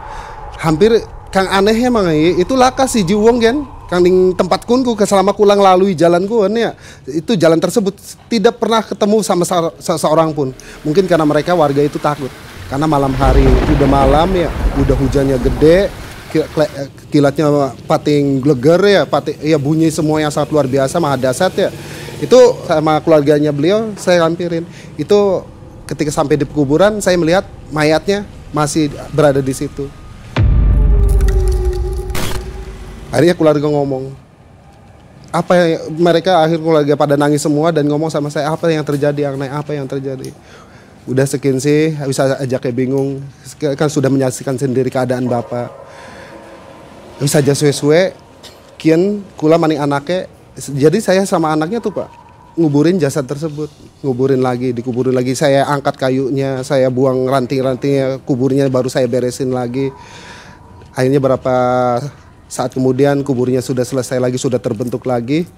Hampir 0.62 1.02
kang 1.34 1.50
aneh 1.50 1.74
emang 1.74 2.08
itu 2.14 2.54
laka 2.54 2.86
si 2.86 3.02
jiwong 3.02 3.42
kan 3.42 3.56
kang 3.90 4.00
di 4.00 4.10
tempat 4.32 4.64
kunku 4.64 4.96
selama 5.04 5.36
kulang 5.36 5.60
lalui 5.60 5.92
jalan 5.92 6.24
ku 6.24 6.44
ya 6.48 6.72
itu 7.04 7.36
jalan 7.36 7.60
tersebut 7.60 7.92
tidak 8.32 8.56
pernah 8.56 8.80
ketemu 8.80 9.20
sama 9.20 9.44
seseorang 9.76 10.32
pun 10.32 10.50
mungkin 10.82 11.04
karena 11.04 11.28
mereka 11.28 11.52
warga 11.52 11.84
itu 11.84 12.00
takut 12.00 12.32
karena 12.72 12.88
malam 12.88 13.12
hari 13.12 13.44
udah 13.76 13.88
malam 13.88 14.28
ya 14.32 14.48
udah 14.80 14.96
hujannya 14.96 15.36
gede 15.36 15.92
kilatnya 17.12 17.70
pating 17.86 18.42
gleger 18.42 18.80
ya, 18.82 19.02
pating 19.06 19.38
ya 19.38 19.54
bunyi 19.54 19.86
semua 19.94 20.18
yang 20.18 20.34
sangat 20.34 20.50
luar 20.50 20.66
biasa 20.66 20.98
maha 20.98 21.14
dasar 21.14 21.50
ya. 21.54 21.70
Itu 22.18 22.58
sama 22.66 22.98
keluarganya 23.04 23.54
beliau 23.54 23.94
saya 23.94 24.26
hampirin. 24.26 24.66
Itu 24.98 25.46
ketika 25.86 26.10
sampai 26.10 26.40
di 26.40 26.46
kuburan 26.48 26.98
saya 26.98 27.14
melihat 27.14 27.46
mayatnya 27.70 28.26
masih 28.50 28.90
berada 29.14 29.38
di 29.38 29.54
situ. 29.54 29.86
Akhirnya 33.14 33.38
keluarga 33.38 33.70
ngomong, 33.70 34.10
apa 35.30 35.52
yang 35.54 35.70
mereka 36.02 36.42
akhir 36.42 36.58
keluarga 36.58 36.94
pada 36.98 37.14
nangis 37.14 37.46
semua 37.46 37.70
dan 37.70 37.86
ngomong 37.86 38.10
sama 38.10 38.26
saya 38.26 38.50
apa 38.50 38.66
yang 38.66 38.82
terjadi 38.82 39.30
yang 39.30 39.38
naik 39.38 39.54
apa 39.54 39.70
yang 39.70 39.86
terjadi? 39.86 40.34
Udah 41.06 41.22
sekian 41.22 41.62
sih 41.62 41.94
bisa 41.94 42.34
aja 42.42 42.58
kayak 42.58 42.74
bingung 42.74 43.22
kan 43.78 43.86
sudah 43.86 44.10
menyaksikan 44.10 44.58
sendiri 44.58 44.90
keadaan 44.90 45.30
bapak. 45.30 45.70
Bisa 47.22 47.38
aja 47.38 47.54
suwe-suwe 47.54 48.18
kian 48.82 49.22
kula 49.38 49.62
maning 49.62 49.78
anaknya. 49.78 50.26
Jadi 50.58 50.98
saya 50.98 51.22
sama 51.22 51.54
anaknya 51.54 51.78
tuh 51.78 51.94
pak 51.94 52.10
nguburin 52.54 52.98
jasad 53.02 53.26
tersebut 53.26 53.70
nguburin 54.02 54.42
lagi 54.42 54.74
dikuburin 54.74 55.14
lagi. 55.14 55.38
Saya 55.38 55.66
angkat 55.70 55.98
kayunya 56.02 56.66
saya 56.66 56.90
buang 56.90 57.30
ranting-rantingnya 57.30 58.22
kuburnya 58.26 58.66
baru 58.66 58.90
saya 58.90 59.06
beresin 59.06 59.54
lagi. 59.54 59.94
Akhirnya 60.94 61.18
berapa 61.22 61.54
saat 62.46 62.76
kemudian 62.76 63.24
kuburnya 63.24 63.64
sudah 63.64 63.82
selesai 63.82 64.20
lagi 64.20 64.36
sudah 64.36 64.60
terbentuk 64.60 65.02
lagi 65.08 65.48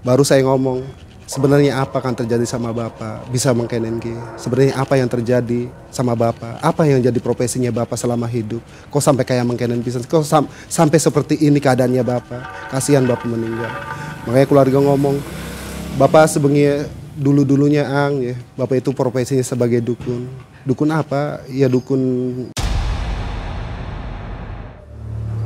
baru 0.00 0.24
saya 0.24 0.44
ngomong 0.48 0.82
sebenarnya 1.30 1.78
apa 1.78 2.02
kan 2.02 2.10
terjadi 2.18 2.42
sama 2.42 2.74
Bapak? 2.74 3.30
Bisa 3.30 3.54
mengkenenki 3.54 4.10
sebenarnya 4.34 4.74
apa 4.74 4.98
yang 4.98 5.06
terjadi 5.06 5.70
sama 5.94 6.18
Bapak? 6.18 6.58
Apa 6.58 6.82
yang 6.90 6.98
jadi 6.98 7.14
profesinya 7.22 7.70
Bapak 7.70 7.94
selama 7.94 8.26
hidup? 8.26 8.58
Kok 8.90 8.98
sampai 8.98 9.22
kayak 9.22 9.46
mengkenen 9.46 9.78
bisa 9.78 10.02
kok 10.02 10.26
sam 10.26 10.50
sampai 10.66 10.98
seperti 10.98 11.38
ini 11.38 11.62
keadaannya 11.62 12.02
Bapak? 12.02 12.74
Kasihan 12.74 13.06
Bapak 13.06 13.30
meninggal. 13.30 13.70
Makanya 14.26 14.46
keluarga 14.50 14.78
ngomong 14.82 15.22
Bapak 15.94 16.26
sebenarnya 16.26 16.90
dulu-dulunya 17.14 17.86
ang 17.86 18.18
ya 18.18 18.34
Bapak 18.58 18.82
itu 18.82 18.90
profesinya 18.90 19.46
sebagai 19.46 19.78
dukun. 19.78 20.26
Dukun 20.66 20.90
apa? 20.90 21.46
Ya 21.46 21.70
dukun 21.70 22.02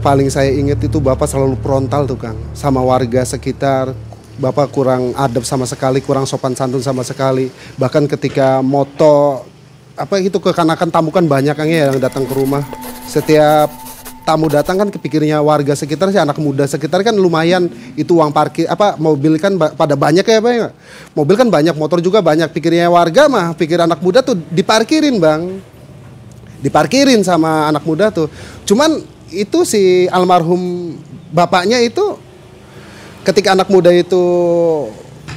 paling 0.04 0.28
saya 0.28 0.52
ingat 0.52 0.84
itu 0.84 1.00
Bapak 1.00 1.24
selalu 1.24 1.56
frontal 1.64 2.04
tuh 2.04 2.20
Kang 2.20 2.36
sama 2.52 2.84
warga 2.84 3.24
sekitar. 3.24 3.96
Bapak 4.36 4.68
kurang 4.68 5.14
adab 5.16 5.46
sama 5.46 5.64
sekali, 5.64 6.02
kurang 6.04 6.28
sopan 6.28 6.52
santun 6.52 6.84
sama 6.84 7.00
sekali. 7.00 7.48
Bahkan 7.80 8.04
ketika 8.10 8.60
moto 8.60 9.46
apa 9.94 10.18
itu 10.20 10.36
kekanakan 10.42 10.90
tamu 10.90 11.14
kan 11.14 11.24
banyak 11.24 11.54
kan 11.54 11.64
ya 11.64 11.88
yang 11.88 12.02
datang 12.02 12.28
ke 12.28 12.34
rumah. 12.34 12.60
Setiap 13.06 13.70
tamu 14.26 14.50
datang 14.50 14.74
kan 14.82 14.88
kepikirnya 14.90 15.38
warga 15.38 15.78
sekitar 15.78 16.10
sih 16.10 16.18
anak 16.18 16.36
muda 16.36 16.66
sekitar 16.66 17.06
kan 17.06 17.14
lumayan. 17.14 17.70
Itu 17.94 18.18
uang 18.18 18.34
parkir 18.34 18.66
apa 18.66 18.98
mobil 18.98 19.38
kan 19.38 19.54
pada 19.56 19.94
banyak 19.94 20.26
ya 20.26 20.38
bang 20.42 20.74
mobil 21.14 21.38
kan 21.38 21.48
banyak 21.48 21.78
motor 21.78 22.02
juga 22.02 22.18
banyak. 22.18 22.50
Pikirnya 22.50 22.90
warga 22.90 23.30
mah 23.30 23.54
pikir 23.54 23.80
anak 23.80 24.02
muda 24.02 24.20
tuh 24.20 24.34
diparkirin 24.50 25.16
bang. 25.16 25.62
Diparkirin 26.58 27.22
sama 27.22 27.70
anak 27.70 27.86
muda 27.86 28.10
tuh. 28.10 28.26
Cuman 28.66 29.13
itu 29.42 29.66
si 29.66 30.06
almarhum 30.12 30.94
bapaknya 31.34 31.82
itu 31.82 32.18
ketika 33.24 33.56
anak 33.58 33.66
muda 33.72 33.90
itu 33.90 34.22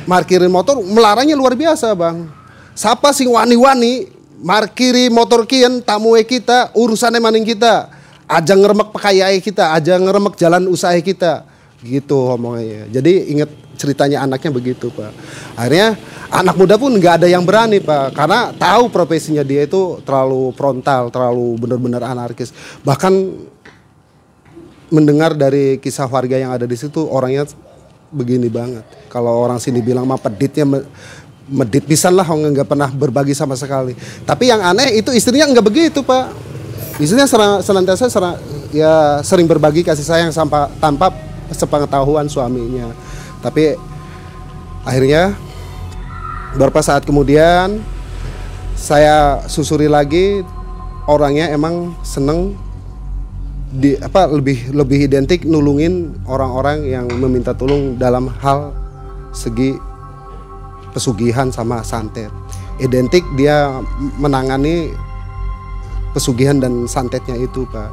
markirin 0.06 0.51
motor 0.51 0.80
melarangnya 0.84 1.34
luar 1.34 1.58
biasa 1.58 1.96
bang. 1.98 2.30
Siapa 2.77 3.10
sih 3.16 3.25
wani-wani 3.25 4.06
markiri 4.44 5.10
motor 5.10 5.50
kian 5.50 5.82
tamu 5.82 6.13
kita 6.22 6.70
urusannya 6.77 7.18
maning 7.18 7.48
kita. 7.48 7.89
Aja 8.27 8.60
ngeremek 8.60 8.92
pakaian 8.92 9.39
kita 9.39 9.72
aja 9.72 9.96
ngeremek 9.96 10.36
jalan 10.36 10.68
usaha 10.68 10.94
kita. 11.00 11.48
Gitu 11.80 12.18
ngomongnya 12.18 12.89
jadi 12.89 13.13
inget 13.32 13.50
ceritanya 13.77 14.25
anaknya 14.25 14.51
begitu 14.51 14.89
pak. 14.92 15.13
Akhirnya 15.54 15.96
anak 16.34 16.58
muda 16.58 16.75
pun 16.75 16.92
nggak 16.92 17.24
ada 17.24 17.27
yang 17.30 17.46
berani 17.46 17.80
pak. 17.80 18.12
Karena 18.18 18.51
tahu 18.51 18.89
profesinya 18.89 19.46
dia 19.46 19.63
itu 19.63 20.01
terlalu 20.04 20.51
frontal 20.58 21.13
terlalu 21.13 21.56
benar-benar 21.62 22.04
anarkis. 22.04 22.51
Bahkan 22.84 23.13
mendengar 24.88 25.36
dari 25.36 25.79
kisah 25.79 26.08
warga 26.08 26.39
yang 26.39 26.56
ada 26.56 26.63
di 26.63 26.77
situ 26.79 27.03
orangnya 27.03 27.48
begini 28.12 28.48
banget. 28.48 28.84
Kalau 29.12 29.44
orang 29.44 29.60
sini 29.60 29.84
bilang 29.84 30.08
mah 30.08 30.20
peditnya 30.20 30.63
medit 31.48 31.84
pisan 31.88 32.15
lah 32.15 32.27
nggak 32.27 32.67
pernah 32.67 32.88
berbagi 32.91 33.36
sama 33.36 33.56
sekali. 33.56 33.96
Tapi 34.24 34.51
yang 34.51 34.63
aneh 34.63 35.00
itu 35.00 35.12
istrinya 35.12 35.48
nggak 35.48 35.65
begitu 35.65 36.00
pak. 36.03 36.32
Istrinya 36.98 37.29
serang, 37.29 37.62
senantiasa 37.62 38.10
serang, 38.10 38.41
ya 38.74 39.22
sering 39.22 39.46
berbagi 39.46 39.86
kasih 39.86 40.01
sayang 40.01 40.32
sampai 40.34 40.65
tanpa 40.82 41.13
sepengetahuan 41.53 42.25
suaminya. 42.25 42.89
Tapi 43.39 43.77
akhirnya 44.82 45.38
beberapa 46.58 46.82
saat 46.82 47.06
kemudian 47.06 47.86
saya 48.74 49.46
susuri 49.46 49.86
lagi 49.86 50.41
orangnya 51.06 51.53
emang 51.53 51.94
seneng 52.01 52.58
di 53.67 54.00
apa 54.00 54.31
lebih 54.31 54.71
lebih 54.71 55.12
identik 55.12 55.43
nulungin 55.43 56.15
orang-orang 56.24 56.88
yang 56.88 57.05
meminta 57.12 57.51
tolong 57.51 58.00
dalam 58.00 58.31
hal 58.39 58.71
segi 59.36 59.75
pesugihan 60.95 61.51
sama 61.51 61.83
santet. 61.83 62.31
Identik 62.79 63.25
dia 63.36 63.81
menangani 64.21 64.93
pesugihan 66.15 66.57
dan 66.57 66.89
santetnya 66.89 67.38
itu, 67.38 67.69
Pak. 67.69 67.91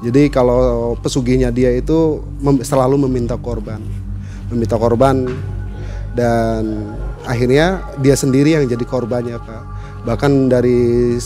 Jadi 0.00 0.32
kalau 0.32 0.96
pesugihannya 0.98 1.50
dia 1.52 1.70
itu 1.76 2.24
mem 2.40 2.64
selalu 2.64 3.06
meminta 3.06 3.36
korban. 3.36 3.78
Meminta 4.48 4.80
korban 4.80 5.28
dan 6.16 6.90
akhirnya 7.22 7.84
dia 8.00 8.16
sendiri 8.16 8.56
yang 8.56 8.66
jadi 8.66 8.82
korbannya, 8.82 9.36
Pak. 9.38 9.62
Bahkan 10.08 10.48
dari 10.48 11.20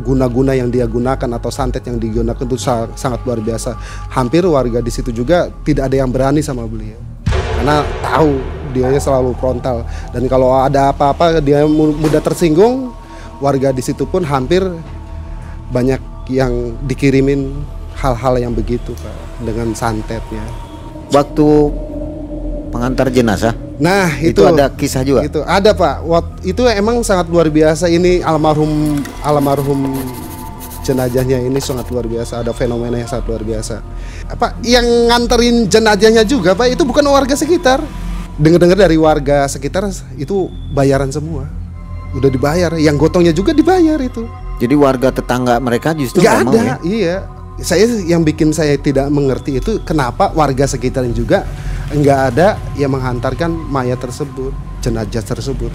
guna-guna 0.00 0.52
yang 0.52 0.68
dia 0.68 0.84
gunakan 0.84 1.28
atau 1.40 1.48
santet 1.48 1.84
yang 1.88 1.96
digunakan 1.96 2.40
itu 2.40 2.56
sangat 2.96 3.20
luar 3.24 3.40
biasa. 3.40 3.76
Hampir 4.12 4.44
warga 4.44 4.84
di 4.84 4.92
situ 4.92 5.12
juga 5.12 5.48
tidak 5.64 5.92
ada 5.92 5.96
yang 6.04 6.10
berani 6.12 6.44
sama 6.44 6.68
beliau. 6.68 7.00
Karena 7.56 7.80
tahu 8.04 8.36
dia 8.76 8.92
selalu 9.00 9.32
frontal 9.40 9.88
dan 10.12 10.28
kalau 10.28 10.52
ada 10.52 10.92
apa-apa 10.92 11.40
dia 11.40 11.64
mudah 11.68 12.20
tersinggung, 12.20 12.92
warga 13.40 13.72
di 13.72 13.80
situ 13.80 14.04
pun 14.04 14.20
hampir 14.20 14.60
banyak 15.72 15.98
yang 16.28 16.76
dikirimin 16.84 17.56
hal-hal 17.96 18.36
yang 18.36 18.52
begitu 18.52 18.92
Pak 19.00 19.16
dengan 19.40 19.72
santetnya. 19.72 20.44
Waktu 21.08 21.48
pengantar 22.68 23.08
jenazah 23.08 23.56
Nah 23.76 24.08
itu, 24.20 24.40
itu, 24.40 24.42
ada 24.44 24.72
kisah 24.72 25.02
juga. 25.04 25.20
Itu 25.24 25.44
ada 25.44 25.76
pak. 25.76 26.00
Wat, 26.04 26.26
itu 26.44 26.64
emang 26.68 27.04
sangat 27.04 27.28
luar 27.28 27.52
biasa. 27.52 27.88
Ini 27.92 28.24
almarhum 28.24 29.00
almarhum 29.20 29.92
jenazahnya 30.80 31.42
ini 31.42 31.60
sangat 31.60 31.90
luar 31.92 32.08
biasa. 32.08 32.40
Ada 32.46 32.52
fenomena 32.56 32.96
yang 32.96 33.08
sangat 33.08 33.26
luar 33.28 33.42
biasa. 33.44 33.82
Apa 34.32 34.56
yang 34.64 34.84
nganterin 35.12 35.68
jenazahnya 35.68 36.24
juga 36.24 36.56
pak? 36.56 36.72
Itu 36.72 36.88
bukan 36.88 37.04
warga 37.08 37.36
sekitar. 37.36 37.84
Dengar-dengar 38.36 38.76
dari 38.76 39.00
warga 39.00 39.48
sekitar 39.48 39.88
itu 40.20 40.48
bayaran 40.72 41.08
semua. 41.12 41.48
Udah 42.16 42.28
dibayar. 42.32 42.72
Yang 42.76 42.96
gotongnya 43.08 43.32
juga 43.32 43.52
dibayar 43.52 44.00
itu. 44.00 44.24
Jadi 44.56 44.72
warga 44.72 45.12
tetangga 45.12 45.60
mereka 45.60 45.92
justru 45.92 46.24
Gak 46.24 46.48
nggak 46.48 46.52
ada. 46.52 46.60
ya? 46.60 46.76
Iya. 46.80 47.16
Saya 47.60 47.88
yang 48.04 48.20
bikin 48.20 48.52
saya 48.52 48.76
tidak 48.76 49.08
mengerti 49.08 49.56
itu 49.56 49.80
kenapa 49.84 50.28
warga 50.36 50.68
sekitar 50.68 51.08
juga 51.12 51.48
nggak 51.86 52.20
ada 52.34 52.58
yang 52.74 52.90
menghantarkan 52.90 53.50
mayat 53.70 54.02
tersebut 54.02 54.50
jenazah 54.86 55.24
tersebut. 55.26 55.74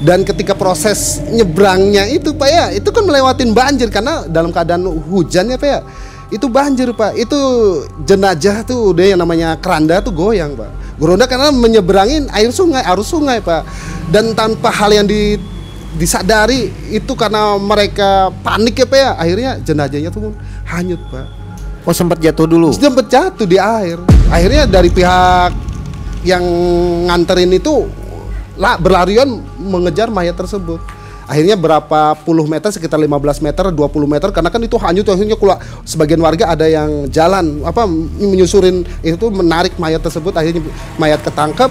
Dan 0.00 0.24
ketika 0.24 0.56
proses 0.56 1.20
nyebrangnya 1.28 2.08
itu 2.08 2.32
pak 2.32 2.48
ya 2.48 2.66
itu 2.72 2.88
kan 2.88 3.04
melewatin 3.04 3.52
banjir 3.52 3.92
karena 3.92 4.24
dalam 4.24 4.48
keadaan 4.48 4.88
hujan 5.12 5.52
ya 5.52 5.60
pak 5.60 5.68
ya. 5.68 5.80
Itu 6.32 6.48
banjir 6.48 6.90
pak. 6.96 7.14
Itu 7.20 7.38
jenazah 8.08 8.64
tuh 8.64 8.96
udah 8.96 9.04
yang 9.14 9.20
namanya 9.20 9.60
keranda 9.60 10.00
tuh 10.00 10.16
goyang 10.16 10.56
pak. 10.56 10.72
Geronda 10.96 11.28
karena 11.28 11.52
menyeberangin 11.52 12.32
air 12.32 12.48
sungai 12.50 12.80
arus 12.82 13.12
sungai 13.12 13.44
pak. 13.44 13.68
Dan 14.08 14.32
tanpa 14.32 14.72
hal 14.72 14.90
yang 14.96 15.06
di 15.06 15.36
disadari 15.96 16.68
itu 16.92 17.12
karena 17.16 17.56
mereka 17.60 18.32
panik 18.40 18.80
ya 18.80 18.86
pak 18.88 18.98
ya. 18.98 19.10
Akhirnya 19.20 19.50
jenazahnya 19.60 20.10
tuh 20.10 20.32
hanyut 20.66 21.00
pak. 21.12 21.28
Oh 21.86 21.94
sempat 21.94 22.18
jatuh 22.18 22.50
dulu. 22.50 22.74
sempat 22.74 23.06
jatuh 23.06 23.46
di 23.46 23.62
air. 23.62 24.15
Akhirnya 24.26 24.66
dari 24.66 24.90
pihak 24.90 25.52
yang 26.26 26.42
nganterin 27.06 27.54
itu 27.54 27.86
lah 28.58 28.74
berlarian 28.74 29.38
mengejar 29.54 30.10
mayat 30.10 30.34
tersebut. 30.34 30.82
Akhirnya 31.26 31.58
berapa 31.58 32.14
puluh 32.22 32.46
meter 32.46 32.70
sekitar 32.70 33.02
15 33.02 33.42
meter, 33.42 33.74
20 33.74 33.74
meter 34.06 34.30
karena 34.30 34.46
kan 34.46 34.62
itu 34.62 34.78
hanyut 34.78 35.06
akhirnya 35.10 35.34
keluar. 35.34 35.58
Sebagian 35.82 36.22
warga 36.22 36.54
ada 36.54 36.66
yang 36.70 37.10
jalan 37.10 37.66
apa 37.66 37.82
menyusurin 38.18 38.86
itu 39.02 39.26
menarik 39.30 39.74
mayat 39.78 40.02
tersebut. 40.02 40.30
Akhirnya 40.34 40.62
mayat 40.98 41.22
ketangkep 41.26 41.70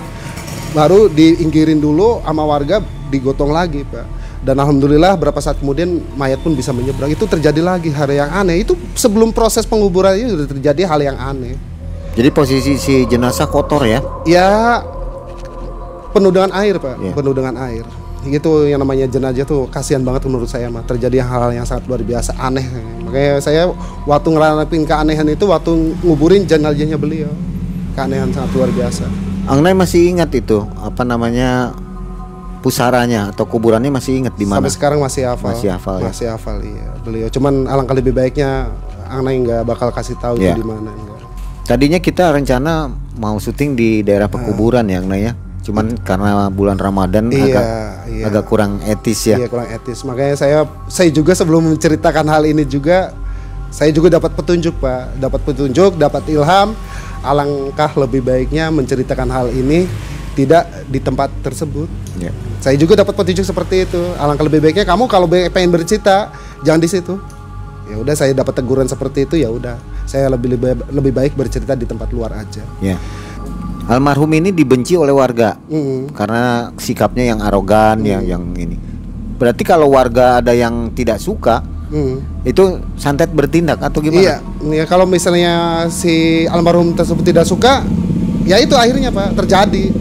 baru 0.75 1.07
diinggirin 1.07 1.79
dulu 1.79 2.19
sama 2.24 2.43
warga 2.43 2.83
digotong 3.07 3.51
lagi, 3.51 3.88
Pak. 3.88 4.27
Dan 4.43 4.59
alhamdulillah 4.59 5.15
berapa 5.15 5.39
saat 5.39 5.59
kemudian 5.63 6.03
mayat 6.20 6.44
pun 6.44 6.51
bisa 6.51 6.75
menyeberang. 6.75 7.15
Itu 7.15 7.24
terjadi 7.24 7.63
lagi 7.63 7.96
hal 7.96 8.11
yang 8.11 8.31
aneh. 8.35 8.59
Itu 8.59 8.75
sebelum 8.91 9.31
proses 9.31 9.63
penguburan 9.63 10.20
itu 10.20 10.35
terjadi 10.51 10.83
hal 10.83 11.00
yang 11.00 11.15
aneh 11.15 11.75
Jadi 12.16 12.30
posisi 12.32 12.80
si 12.80 13.04
jenazah 13.06 13.46
kotor 13.46 13.84
ya? 13.84 14.00
ya 14.24 14.80
penuh 16.12 16.32
dengan 16.32 16.48
air 16.56 16.80
pak 16.80 16.96
Iya. 16.96 17.12
penuh 17.12 17.36
dengan 17.36 17.60
air 17.60 17.84
itu 18.25 18.51
yang 18.66 18.80
namanya 18.80 19.06
jenazah 19.06 19.44
tuh 19.44 19.68
kasihan 19.68 20.00
banget 20.01 20.25
menurut 20.25 20.48
saya 20.48 20.66
mah 20.66 20.82
terjadi 20.82 21.22
hal-hal 21.22 21.51
yang 21.51 21.68
sangat 21.68 21.86
luar 21.86 22.01
biasa 22.01 22.34
aneh 22.40 22.64
makanya 23.04 23.38
saya 23.38 23.68
waktu 24.08 24.28
ngelanapin 24.32 24.82
keanehan 24.82 25.28
itu 25.30 25.46
waktu 25.46 25.70
nguburin 26.01 26.48
jenazahnya 26.48 26.96
beliau 26.96 27.30
keanehan 27.94 28.32
sangat 28.32 28.50
luar 28.56 28.72
biasa 28.72 29.06
Angnai 29.46 29.78
masih 29.78 30.10
ingat 30.10 30.34
itu 30.34 30.64
apa 30.80 31.06
namanya 31.06 31.75
pusaranya 32.66 33.30
atau 33.30 33.46
kuburannya 33.46 33.94
masih 33.94 34.25
ingat 34.25 34.34
di 34.34 34.50
mana? 34.50 34.66
sampai 34.66 34.74
sekarang 34.74 35.00
masih 35.04 35.22
hafal 35.30 35.54
Masih 35.54 35.70
hafal, 35.70 35.96
ya? 36.01 36.06
masih 36.10 36.28
hafal 36.34 36.58
iya 36.66 36.90
beliau 37.06 37.28
cuman 37.30 37.70
alangkah 37.70 37.94
lebih 37.94 38.16
baiknya 38.16 38.74
Angnai 39.06 39.38
nggak 39.38 39.70
bakal 39.70 39.94
kasih 39.94 40.18
tahu 40.18 40.42
itu 40.42 40.50
di 40.50 40.66
mana 40.66 40.90
enggak. 40.90 41.15
Tadinya 41.66 41.98
kita 41.98 42.30
rencana 42.30 42.94
mau 43.18 43.42
syuting 43.42 43.74
di 43.74 43.90
daerah 44.06 44.30
pekuburan 44.30 44.86
ya 44.86 45.01
Angnai 45.01 45.25
ya. 45.25 45.34
Cuman 45.66 45.98
karena 46.06 46.54
bulan 46.54 46.78
Ramadan 46.78 47.34
Iya, 47.34 47.42
agak 47.42 47.66
iya. 48.06 48.24
agak 48.30 48.44
kurang 48.46 48.86
etis 48.86 49.25
ya. 49.25 49.42
Iya 49.42 49.50
kurang 49.50 49.66
etis. 49.74 50.06
Makanya 50.06 50.38
saya 50.38 50.70
saya 50.86 51.10
juga 51.10 51.34
sebelum 51.34 51.74
menceritakan 51.74 52.30
hal 52.30 52.46
ini 52.46 52.70
juga 52.70 53.18
saya 53.74 53.90
juga 53.90 54.14
dapat 54.14 54.38
petunjuk 54.38 54.78
pak, 54.78 55.18
dapat 55.18 55.42
petunjuk, 55.42 55.98
dapat 55.98 56.22
ilham. 56.30 56.78
Alangkah 57.25 57.90
lebih 57.98 58.22
baiknya 58.22 58.70
menceritakan 58.70 59.25
hal 59.34 59.50
ini 59.50 59.90
tidak 60.38 60.70
di 60.86 61.01
tempat 61.01 61.34
tersebut. 61.42 61.90
Ya. 62.22 62.30
Saya 62.62 62.78
juga 62.78 63.01
dapat 63.01 63.18
petunjuk 63.18 63.42
seperti 63.42 63.90
itu. 63.90 64.01
Alangkah 64.22 64.46
lebih 64.46 64.70
baiknya 64.70 64.86
kamu 64.86 65.10
kalau 65.10 65.25
pengen 65.25 65.74
bercerita 65.74 66.30
jangan 66.62 66.78
di 66.78 66.90
situ. 66.94 67.18
Ya 67.90 67.98
udah 67.98 68.14
saya 68.14 68.38
dapat 68.38 68.54
teguran 68.54 68.86
seperti 68.86 69.25
itu 69.25 69.42
ya 69.42 69.50
udah. 69.50 69.95
Saya 70.05 70.29
lebih 70.29 70.55
lebih 70.57 70.85
lebih 70.94 71.11
baik 71.11 71.33
bercerita 71.33 71.74
di 71.74 71.89
tempat 71.89 72.13
luar 72.13 72.33
aja. 72.46 72.61
Ya. 72.79 72.98
Almarhum 73.85 74.29
ini 74.33 74.50
dibenci 74.50 74.98
oleh 74.98 75.13
warga 75.13 75.61
Mm. 75.70 76.09
karena 76.18 76.74
sikapnya 76.74 77.29
yang 77.29 77.39
arogan 77.41 78.01
yang 78.01 78.25
yang 78.25 78.44
ini. 78.57 78.77
Berarti 79.37 79.61
kalau 79.61 79.94
warga 79.94 80.41
ada 80.41 80.57
yang 80.57 80.89
tidak 80.98 81.22
suka, 81.22 81.61
Mm. 81.94 82.18
itu 82.50 82.81
santet 82.98 83.29
bertindak 83.29 83.77
atau 83.77 84.01
gimana? 84.01 84.22
Iya, 84.22 84.35
ya 84.74 84.83
kalau 84.89 85.05
misalnya 85.05 85.85
si 85.94 86.46
almarhum 86.50 86.98
tersebut 86.98 87.22
tidak 87.22 87.46
suka, 87.46 87.85
ya 88.50 88.57
itu 88.57 88.74
akhirnya 88.74 89.13
pak 89.13 89.37
terjadi 89.37 89.94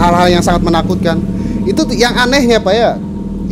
hal-hal 0.00 0.28
yang 0.32 0.40
sangat 0.40 0.64
menakutkan. 0.64 1.20
Itu 1.68 1.84
yang 1.92 2.16
anehnya 2.16 2.64
pak 2.64 2.72
ya, 2.72 2.96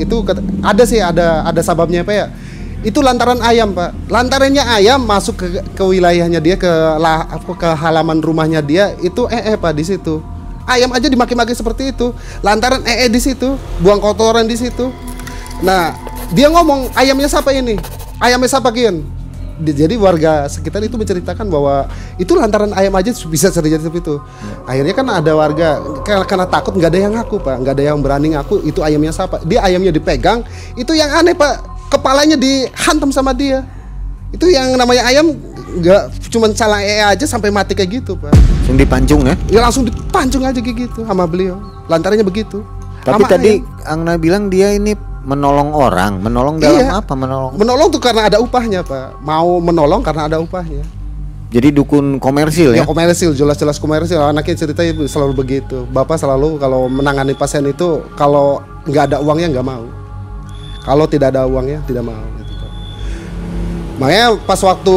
itu 0.01 0.25
ada 0.65 0.83
sih 0.89 1.05
ada 1.05 1.45
ada 1.45 1.61
sababnya 1.61 2.01
pak 2.01 2.15
ya. 2.17 2.27
Itu 2.87 3.03
lantaran 3.03 3.43
ayam 3.43 3.75
pak, 3.75 3.91
lantarannya 4.07 4.63
ayam 4.63 5.03
masuk 5.03 5.35
ke, 5.35 5.47
ke 5.75 5.83
wilayahnya 5.83 6.39
dia 6.39 6.55
ke 6.55 6.71
lah, 7.03 7.27
ke 7.43 7.67
halaman 7.75 8.23
rumahnya 8.23 8.63
dia 8.63 8.95
itu 9.03 9.27
eh 9.27 9.59
pak 9.59 9.75
di 9.75 9.83
situ. 9.83 10.23
Ayam 10.71 10.95
aja 10.95 11.11
dimaki-maki 11.11 11.51
seperti 11.51 11.91
itu, 11.91 12.15
lantaran 12.47 12.87
eh 12.87 13.11
di 13.11 13.19
situ, 13.19 13.59
buang 13.83 13.99
kotoran 13.99 14.47
di 14.47 14.55
situ. 14.55 14.95
Nah, 15.67 15.99
dia 16.31 16.47
ngomong 16.47 16.95
ayamnya 16.95 17.27
siapa 17.27 17.51
ini? 17.51 17.75
Ayamnya 18.23 18.47
siapa 18.47 18.71
kian? 18.71 19.03
Di- 19.57 19.75
Jadi 19.75 19.99
warga 19.99 20.47
sekitar 20.47 20.79
itu 20.87 20.95
menceritakan 20.95 21.47
bahwa 21.51 21.91
itu 22.23 22.39
lantaran 22.39 22.71
ayam 22.71 22.95
aja 22.95 23.11
bisa 23.27 23.51
terjadi 23.51 23.83
seperti 23.83 24.11
itu. 24.11 24.17
Akhirnya 24.63 24.95
kan 24.95 25.07
ada 25.11 25.33
warga 25.35 25.83
karena 26.07 26.47
takut 26.47 26.79
nggak 26.79 26.91
ada 26.95 27.01
yang 27.03 27.13
ngaku 27.19 27.37
pak, 27.43 27.57
nggak 27.67 27.75
ada 27.79 27.85
yang 27.91 27.99
berani 27.99 28.39
ngaku 28.39 28.63
itu 28.63 28.79
ayamnya 28.83 29.11
siapa. 29.11 29.43
Dia 29.43 29.67
ayamnya 29.67 29.91
dipegang, 29.91 30.47
itu 30.79 30.93
yang 30.93 31.09
aneh 31.15 31.33
pak, 31.33 31.63
kepalanya 31.89 32.37
dihantam 32.37 33.11
sama 33.11 33.33
dia. 33.33 33.63
Itu 34.31 34.51
yang 34.51 34.75
namanya 34.75 35.07
ayam 35.07 35.33
nggak 35.77 36.31
cuman 36.33 36.51
salah 36.57 36.81
ee 36.81 37.03
aja 37.03 37.25
sampai 37.27 37.51
mati 37.51 37.77
kayak 37.77 38.03
gitu 38.03 38.17
pak. 38.17 38.33
Langsung 38.35 38.77
dipancung 38.79 39.21
ya. 39.25 39.35
Ya 39.49 39.61
langsung 39.63 39.85
dipancung 39.87 40.43
aja 40.43 40.59
kayak 40.59 40.91
gitu 40.91 41.07
sama 41.07 41.25
beliau. 41.29 41.59
Lantarannya 41.87 42.27
begitu. 42.27 42.63
Tapi 43.07 43.23
Sama 43.23 43.31
tadi 43.31 43.63
ayam. 43.63 43.87
Angna 43.87 44.19
bilang 44.19 44.51
dia 44.51 44.75
ini 44.75 44.99
menolong 45.27 45.75
orang, 45.75 46.23
menolong 46.23 46.59
dalam 46.63 46.83
Iya. 46.83 47.03
apa 47.03 47.15
menolong? 47.15 47.55
Menolong 47.59 47.89
tuh 47.91 48.03
karena 48.03 48.31
ada 48.31 48.39
upahnya, 48.39 48.83
Pak. 48.83 49.23
Mau 49.23 49.59
menolong 49.59 50.03
karena 50.03 50.27
ada 50.27 50.39
upahnya. 50.39 50.83
Jadi 51.47 51.71
dukun 51.71 52.19
komersil 52.19 52.75
Ya, 52.75 52.83
ya. 52.83 52.85
komersil, 52.87 53.31
jelas-jelas 53.31 53.79
komersil. 53.79 54.19
Anaknya 54.19 54.55
cerita 54.59 54.83
selalu 55.07 55.33
begitu. 55.35 55.87
Bapak 55.91 56.19
selalu 56.19 56.59
kalau 56.59 56.91
menangani 56.91 57.39
pasien 57.39 57.63
itu 57.63 58.03
kalau 58.19 58.59
nggak 58.87 59.15
ada 59.15 59.17
uangnya 59.23 59.55
nggak 59.55 59.67
mau. 59.67 59.87
Kalau 60.87 61.11
tidak 61.11 61.35
ada 61.35 61.51
uangnya 61.51 61.83
tidak 61.83 62.07
mau. 62.07 62.23
Gitu. 62.39 62.55
Makanya 63.99 64.39
pas 64.47 64.61
waktu 64.63 64.97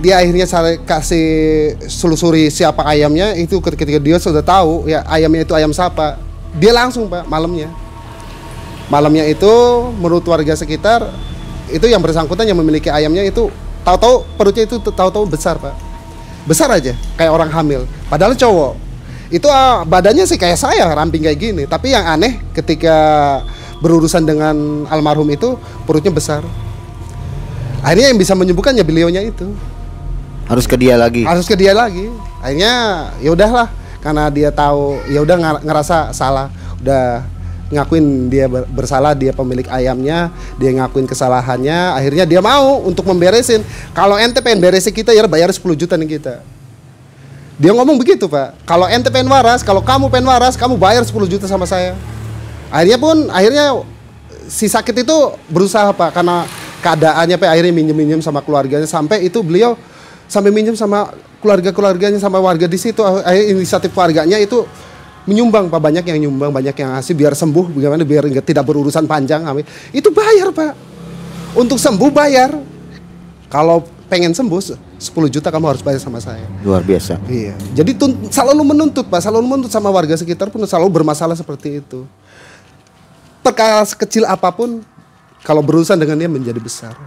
dia 0.00 0.20
akhirnya 0.20 0.46
saya 0.48 0.76
kasih 0.80 1.28
selusuri 1.88 2.52
siapa 2.52 2.84
ayamnya 2.84 3.32
itu 3.36 3.60
ketika 3.60 4.00
dia 4.00 4.16
sudah 4.20 4.44
tahu 4.44 4.88
ya 4.88 5.04
ayamnya 5.08 5.44
itu 5.44 5.52
ayam 5.56 5.72
siapa 5.72 6.20
dia 6.56 6.72
langsung 6.72 7.08
pak 7.08 7.24
malamnya 7.28 7.72
malamnya 8.92 9.24
itu 9.26 9.50
menurut 9.98 10.22
warga 10.28 10.52
sekitar 10.52 11.10
itu 11.72 11.84
yang 11.88 11.98
bersangkutan 12.04 12.46
yang 12.46 12.60
memiliki 12.60 12.92
ayamnya 12.92 13.24
itu 13.24 13.48
tahu-tahu 13.82 14.22
perutnya 14.36 14.68
itu 14.68 14.76
tahu-tahu 14.78 15.24
besar 15.26 15.56
pak 15.58 15.74
besar 16.46 16.70
aja 16.70 16.94
kayak 17.18 17.32
orang 17.32 17.50
hamil 17.50 17.88
padahal 18.06 18.36
cowok 18.36 18.78
itu 19.26 19.48
ah, 19.50 19.82
badannya 19.82 20.22
sih 20.22 20.38
kayak 20.38 20.54
saya 20.54 20.86
ramping 20.94 21.26
kayak 21.26 21.38
gini 21.40 21.62
tapi 21.66 21.90
yang 21.90 22.06
aneh 22.06 22.38
ketika 22.54 23.42
berurusan 23.80 24.24
dengan 24.24 24.86
almarhum 24.88 25.28
itu 25.28 25.60
perutnya 25.84 26.12
besar. 26.12 26.42
Akhirnya 27.84 28.10
yang 28.10 28.18
bisa 28.18 28.32
menyembuhkannya 28.32 28.82
beliaunya 28.82 29.22
itu. 29.22 29.52
Harus 30.46 30.66
ke 30.66 30.78
dia 30.78 30.94
lagi. 30.94 31.26
harus 31.26 31.46
ke 31.46 31.58
dia 31.58 31.74
lagi. 31.74 32.06
Akhirnya 32.38 32.74
ya 33.18 33.30
udahlah 33.34 33.66
karena 33.98 34.30
dia 34.30 34.50
tahu 34.54 35.02
ya 35.10 35.20
udah 35.22 35.60
ngerasa 35.62 36.14
salah. 36.14 36.48
Udah 36.78 37.26
ngakuin 37.66 38.30
dia 38.30 38.46
ber- 38.46 38.66
bersalah 38.70 39.10
dia 39.10 39.34
pemilik 39.34 39.66
ayamnya 39.66 40.30
dia 40.54 40.70
ngakuin 40.70 41.02
kesalahannya 41.02 41.98
akhirnya 41.98 42.22
dia 42.22 42.38
mau 42.38 42.78
untuk 42.86 43.02
memberesin. 43.10 43.66
Kalau 43.90 44.14
ente 44.14 44.38
pengen 44.38 44.62
beresin 44.62 44.94
kita 44.94 45.10
ya 45.10 45.26
bayar 45.26 45.50
10 45.50 45.62
juta 45.74 45.98
nih 45.98 46.18
kita. 46.18 46.46
Dia 47.58 47.72
ngomong 47.74 47.98
begitu 47.98 48.30
pak. 48.30 48.54
Kalau 48.62 48.86
ente 48.86 49.10
pengen 49.10 49.26
waras 49.26 49.66
kalau 49.66 49.82
kamu 49.82 50.06
pengen 50.14 50.30
waras 50.30 50.54
kamu 50.54 50.78
bayar 50.78 51.02
10 51.02 51.10
juta 51.26 51.50
sama 51.50 51.66
saya 51.66 51.98
akhirnya 52.72 52.98
pun 52.98 53.16
akhirnya 53.30 53.66
si 54.46 54.70
sakit 54.70 55.02
itu 55.02 55.16
berusaha 55.50 55.90
pak 55.90 56.14
karena 56.14 56.46
keadaannya 56.82 57.36
pak 57.38 57.48
akhirnya 57.50 57.72
minjem 57.74 57.96
minjem 57.96 58.20
sama 58.22 58.42
keluarganya. 58.42 58.86
Sampai 58.86 59.26
itu 59.26 59.42
beliau 59.42 59.74
sampai 60.26 60.50
minjem 60.50 60.74
sama 60.78 61.10
keluarga 61.42 61.70
keluarganya 61.70 62.18
sama 62.18 62.38
warga 62.38 62.66
di 62.66 62.78
situ. 62.78 63.02
Akhirnya 63.02 63.56
inisiatif 63.56 63.90
warganya 63.94 64.38
itu 64.38 64.66
menyumbang 65.26 65.66
pak. 65.70 65.80
Banyak 65.82 66.04
yang 66.06 66.18
nyumbang 66.28 66.50
banyak 66.54 66.74
yang 66.74 66.94
ngasih 66.98 67.14
biar 67.14 67.34
sembuh 67.34 67.74
bagaimana 67.74 68.02
biar 68.06 68.30
tidak 68.42 68.64
berurusan 68.66 69.04
panjang 69.04 69.46
amin. 69.46 69.66
Itu 69.90 70.14
bayar 70.14 70.54
pak. 70.54 70.72
Untuk 71.56 71.80
sembuh 71.80 72.10
bayar. 72.12 72.52
Kalau 73.46 73.86
pengen 74.10 74.34
sembuh 74.34 74.58
10 74.98 75.34
juta 75.34 75.48
kamu 75.50 75.66
harus 75.70 75.82
bayar 75.82 76.00
sama 76.02 76.22
saya. 76.22 76.46
Luar 76.62 76.82
biasa. 76.82 77.18
Iya. 77.26 77.54
Jadi 77.74 77.94
selalu 78.30 78.62
menuntut 78.62 79.06
Pak, 79.06 79.22
selalu 79.22 79.44
menuntut 79.44 79.70
sama 79.70 79.90
warga 79.90 80.14
sekitar 80.18 80.48
pun 80.50 80.62
selalu 80.66 80.88
bermasalah 81.02 81.34
seperti 81.38 81.82
itu. 81.82 82.06
Perkara 83.46 83.78
sekecil 83.86 84.26
apa 84.26 84.50
pun 84.50 84.82
kalau 85.46 85.62
berurusan 85.62 85.94
dengan 85.94 86.18
dia 86.18 86.26
menjadi 86.26 86.58
besar. 86.58 86.98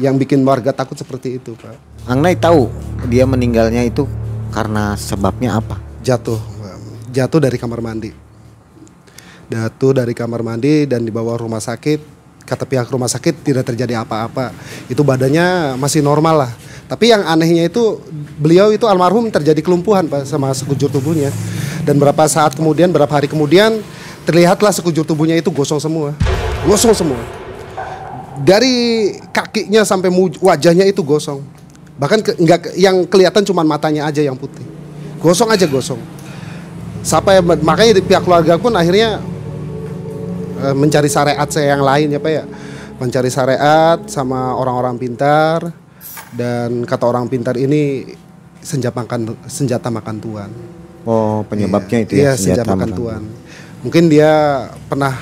Yang 0.00 0.24
bikin 0.24 0.40
warga 0.40 0.72
takut 0.72 0.96
seperti 0.96 1.36
itu, 1.36 1.52
Pak. 1.52 1.76
Angnai 2.08 2.32
tahu 2.32 2.72
dia 3.12 3.28
meninggalnya 3.28 3.84
itu 3.84 4.08
karena 4.48 4.96
sebabnya 4.96 5.60
apa? 5.60 5.76
Jatuh, 6.00 6.40
jatuh 7.12 7.44
dari 7.44 7.60
kamar 7.60 7.84
mandi. 7.84 8.08
Jatuh 9.52 10.00
dari 10.00 10.16
kamar 10.16 10.40
mandi 10.40 10.88
dan 10.88 11.04
dibawa 11.04 11.36
rumah 11.36 11.60
sakit. 11.60 12.16
Kata 12.48 12.64
pihak 12.64 12.88
rumah 12.88 13.12
sakit 13.12 13.44
tidak 13.44 13.68
terjadi 13.68 14.00
apa-apa. 14.00 14.56
Itu 14.88 15.04
badannya 15.04 15.76
masih 15.76 16.00
normal 16.00 16.48
lah. 16.48 16.52
Tapi 16.88 17.12
yang 17.12 17.20
anehnya 17.20 17.68
itu 17.68 18.00
beliau 18.40 18.72
itu 18.72 18.88
almarhum 18.88 19.28
terjadi 19.28 19.60
kelumpuhan 19.60 20.08
Pak 20.08 20.24
sama 20.24 20.56
sekujur 20.56 20.88
tubuhnya. 20.88 21.28
Dan 21.84 22.00
berapa 22.00 22.24
saat 22.24 22.56
kemudian, 22.56 22.88
berapa 22.88 23.12
hari 23.12 23.28
kemudian 23.28 23.84
terlihatlah 24.26 24.74
sekujur 24.74 25.06
tubuhnya 25.06 25.38
itu 25.38 25.48
gosong 25.54 25.78
semua. 25.78 26.10
Gosong 26.66 26.92
semua. 26.92 27.22
Dari 28.42 29.16
kakinya 29.32 29.86
sampai 29.86 30.10
wajahnya 30.42 30.84
itu 30.84 31.00
gosong. 31.00 31.40
Bahkan 31.96 32.18
ke, 32.20 32.30
nggak 32.36 32.58
ke- 32.60 32.74
yang 32.76 33.06
kelihatan 33.08 33.46
cuma 33.46 33.64
matanya 33.64 34.04
aja 34.04 34.20
yang 34.20 34.36
putih. 34.36 34.66
Gosong 35.22 35.48
aja 35.48 35.64
gosong. 35.64 36.02
Sampai 37.00 37.38
makanya 37.40 37.96
di 37.96 38.02
pihak 38.04 38.26
keluarga 38.26 38.58
pun 38.60 38.74
akhirnya 38.74 39.22
eh, 40.60 40.74
mencari 40.74 41.08
syariat 41.08 41.48
saya 41.48 41.78
yang 41.78 41.86
lain 41.86 42.12
ya 42.12 42.20
Pak 42.20 42.32
ya. 42.34 42.44
Mencari 42.98 43.30
syariat 43.30 43.98
sama 44.10 44.52
orang-orang 44.58 44.98
pintar 45.00 45.70
dan 46.34 46.84
kata 46.84 47.04
orang 47.08 47.30
pintar 47.30 47.56
ini 47.56 48.04
senjata 48.60 49.00
makan 49.00 49.20
senjata 49.46 49.88
makan 49.88 50.16
tuan. 50.18 50.50
Oh, 51.06 51.46
penyebabnya 51.46 52.02
itu 52.02 52.18
Iya, 52.18 52.34
ya 52.34 52.36
senjata 52.36 52.74
makan 52.74 52.90
tuan. 52.92 53.22
Mungkin 53.86 54.10
dia 54.10 54.66
pernah 54.90 55.14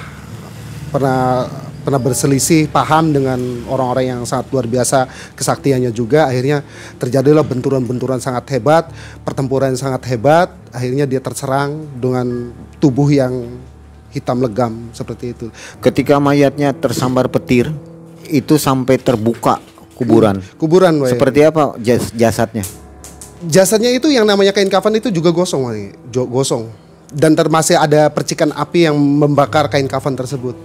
pernah 0.88 1.44
pernah 1.85 2.00
berselisih 2.00 2.72
paham 2.72 3.12
dengan 3.12 3.37
orang-orang 3.68 4.16
yang 4.16 4.20
sangat 4.24 4.48
luar 4.48 4.64
biasa 4.64 5.05
kesaktiannya 5.37 5.92
juga 5.92 6.24
akhirnya 6.24 6.64
terjadilah 6.96 7.44
benturan-benturan 7.44 8.24
sangat 8.24 8.57
hebat 8.57 8.88
pertempuran 9.20 9.77
yang 9.77 9.83
sangat 9.85 10.00
hebat 10.09 10.48
akhirnya 10.72 11.05
dia 11.05 11.20
terserang 11.20 11.85
dengan 12.00 12.57
tubuh 12.81 13.12
yang 13.12 13.61
hitam 14.16 14.40
legam 14.40 14.88
seperti 14.96 15.37
itu 15.37 15.46
Ketika 15.85 16.16
mayatnya 16.16 16.72
tersambar 16.72 17.29
petir, 17.29 17.68
itu 18.33 18.57
sampai 18.57 18.96
terbuka 18.96 19.61
kuburan. 19.92 20.40
kuburan 20.57 21.05
Wei. 21.05 21.12
Seperti 21.12 21.44
apa 21.44 21.77
jas- 21.85 22.16
jasadnya? 22.16 22.64
jasadnya 23.44 23.92
itu 23.92 24.09
yang 24.09 24.24
namanya 24.24 24.57
kain 24.57 24.72
kafan 24.72 24.96
itu 24.96 25.12
juga 25.12 25.29
gosong. 25.29 25.68
Jo- 26.09 26.24
gosong 26.24 26.84
dan 27.14 27.38
termasih 27.38 27.79
ada 27.79 28.11
percikan 28.11 28.50
api 28.50 28.90
yang 28.90 28.98
membakar 28.98 29.70
kain 29.70 29.87
kafan 29.87 30.18
tersebut. 30.18 30.59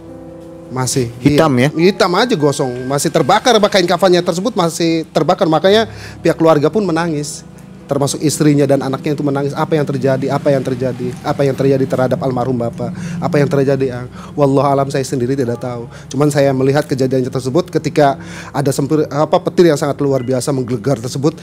Masih 0.70 1.10
Hitam 1.18 1.50
Iya. 1.58 1.70
hitam 1.74 2.14
aja 2.14 2.34
gosong. 2.38 2.86
Masih 2.86 3.10
terbakar 3.10 3.58
kain 3.70 3.90
kafannya 3.90 4.22
tersebut 4.22 4.54
masih 4.54 5.06
terbakar. 5.14 5.50
Makanya 5.50 5.90
pihak 6.22 6.38
keluarga 6.38 6.70
pun 6.70 6.86
menangis. 6.86 7.46
Termasuk 7.90 8.22
istrinya 8.22 8.70
dan 8.70 8.86
anaknya 8.86 9.18
itu 9.18 9.26
menangis. 9.26 9.50
Apa 9.58 9.74
yang 9.74 9.86
terjadi? 9.86 10.30
Apa 10.30 10.54
yang 10.54 10.62
terjadi? 10.62 11.10
Apa 11.26 11.42
yang 11.42 11.58
terjadi 11.58 11.86
terhadap 11.90 12.22
almarhum 12.22 12.54
bapak? 12.54 12.94
Apa 13.18 13.42
yang 13.42 13.50
terjadi 13.50 13.86
ah, 13.90 14.06
wallah 14.38 14.78
alam 14.78 14.94
saya 14.94 15.02
sendiri 15.02 15.34
tidak 15.34 15.58
tahu. 15.58 15.90
Cuman 16.14 16.30
saya 16.30 16.54
melihat 16.54 16.86
kejadian 16.86 17.26
tersebut 17.26 17.74
ketika 17.74 18.22
ada 18.54 18.70
sempir 18.70 19.10
apa 19.10 19.42
petir 19.42 19.74
yang 19.74 19.78
sangat 19.78 19.98
luar 20.06 20.22
biasa 20.22 20.54
menggelegar 20.54 21.02
tersebut. 21.02 21.34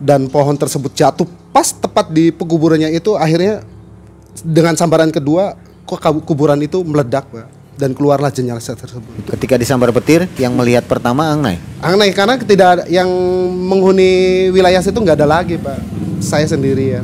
Dan 0.00 0.32
pohon 0.32 0.56
tersebut 0.56 0.96
jatuh 0.96 1.28
pas 1.52 1.68
tepat 1.68 2.08
di 2.08 2.32
pekuburannya 2.32 2.90
itu 2.96 3.12
akhirnya 3.14 3.60
dengan 4.40 4.72
sambaran 4.74 5.12
kedua 5.12 5.54
kok 5.84 6.00
kuburan 6.24 6.56
itu 6.64 6.80
meledak 6.80 7.28
Pak 7.28 7.62
dan 7.76 7.96
keluarlah 7.96 8.28
jenazah 8.28 8.76
tersebut. 8.76 9.32
Ketika 9.32 9.56
disambar 9.56 9.90
petir, 9.90 10.28
yang 10.36 10.52
melihat 10.54 10.84
pertama 10.84 11.32
Angnai. 11.32 11.58
Aneh 11.80 12.12
karena 12.12 12.36
tidak 12.38 12.68
ada 12.78 12.84
yang 12.86 13.08
menghuni 13.48 14.52
wilayah 14.52 14.78
situ 14.84 14.96
nggak 15.00 15.18
ada 15.18 15.28
lagi 15.28 15.56
Pak. 15.56 15.78
Saya 16.22 16.46
sendiri 16.46 17.00
ya. 17.00 17.02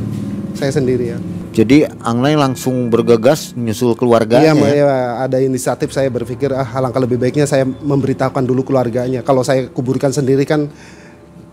Saya 0.55 0.71
sendiri 0.71 1.17
ya. 1.17 1.19
Jadi 1.49 1.83
Angnai 2.05 2.37
langsung 2.37 2.87
bergegas 2.87 3.57
menyusul 3.57 3.97
keluarganya. 3.97 4.53
Iya, 4.53 4.69
ya? 4.69 4.75
ya, 4.85 4.97
ada 5.25 5.37
inisiatif 5.41 5.89
saya 5.91 6.07
berpikir 6.07 6.53
ah 6.53 6.69
alangkah 6.77 7.01
lebih 7.01 7.17
baiknya 7.17 7.49
saya 7.49 7.65
memberitahukan 7.65 8.45
dulu 8.45 8.63
keluarganya. 8.63 9.25
Kalau 9.25 9.41
saya 9.41 9.67
kuburkan 9.67 10.13
sendiri 10.13 10.45
kan 10.45 10.69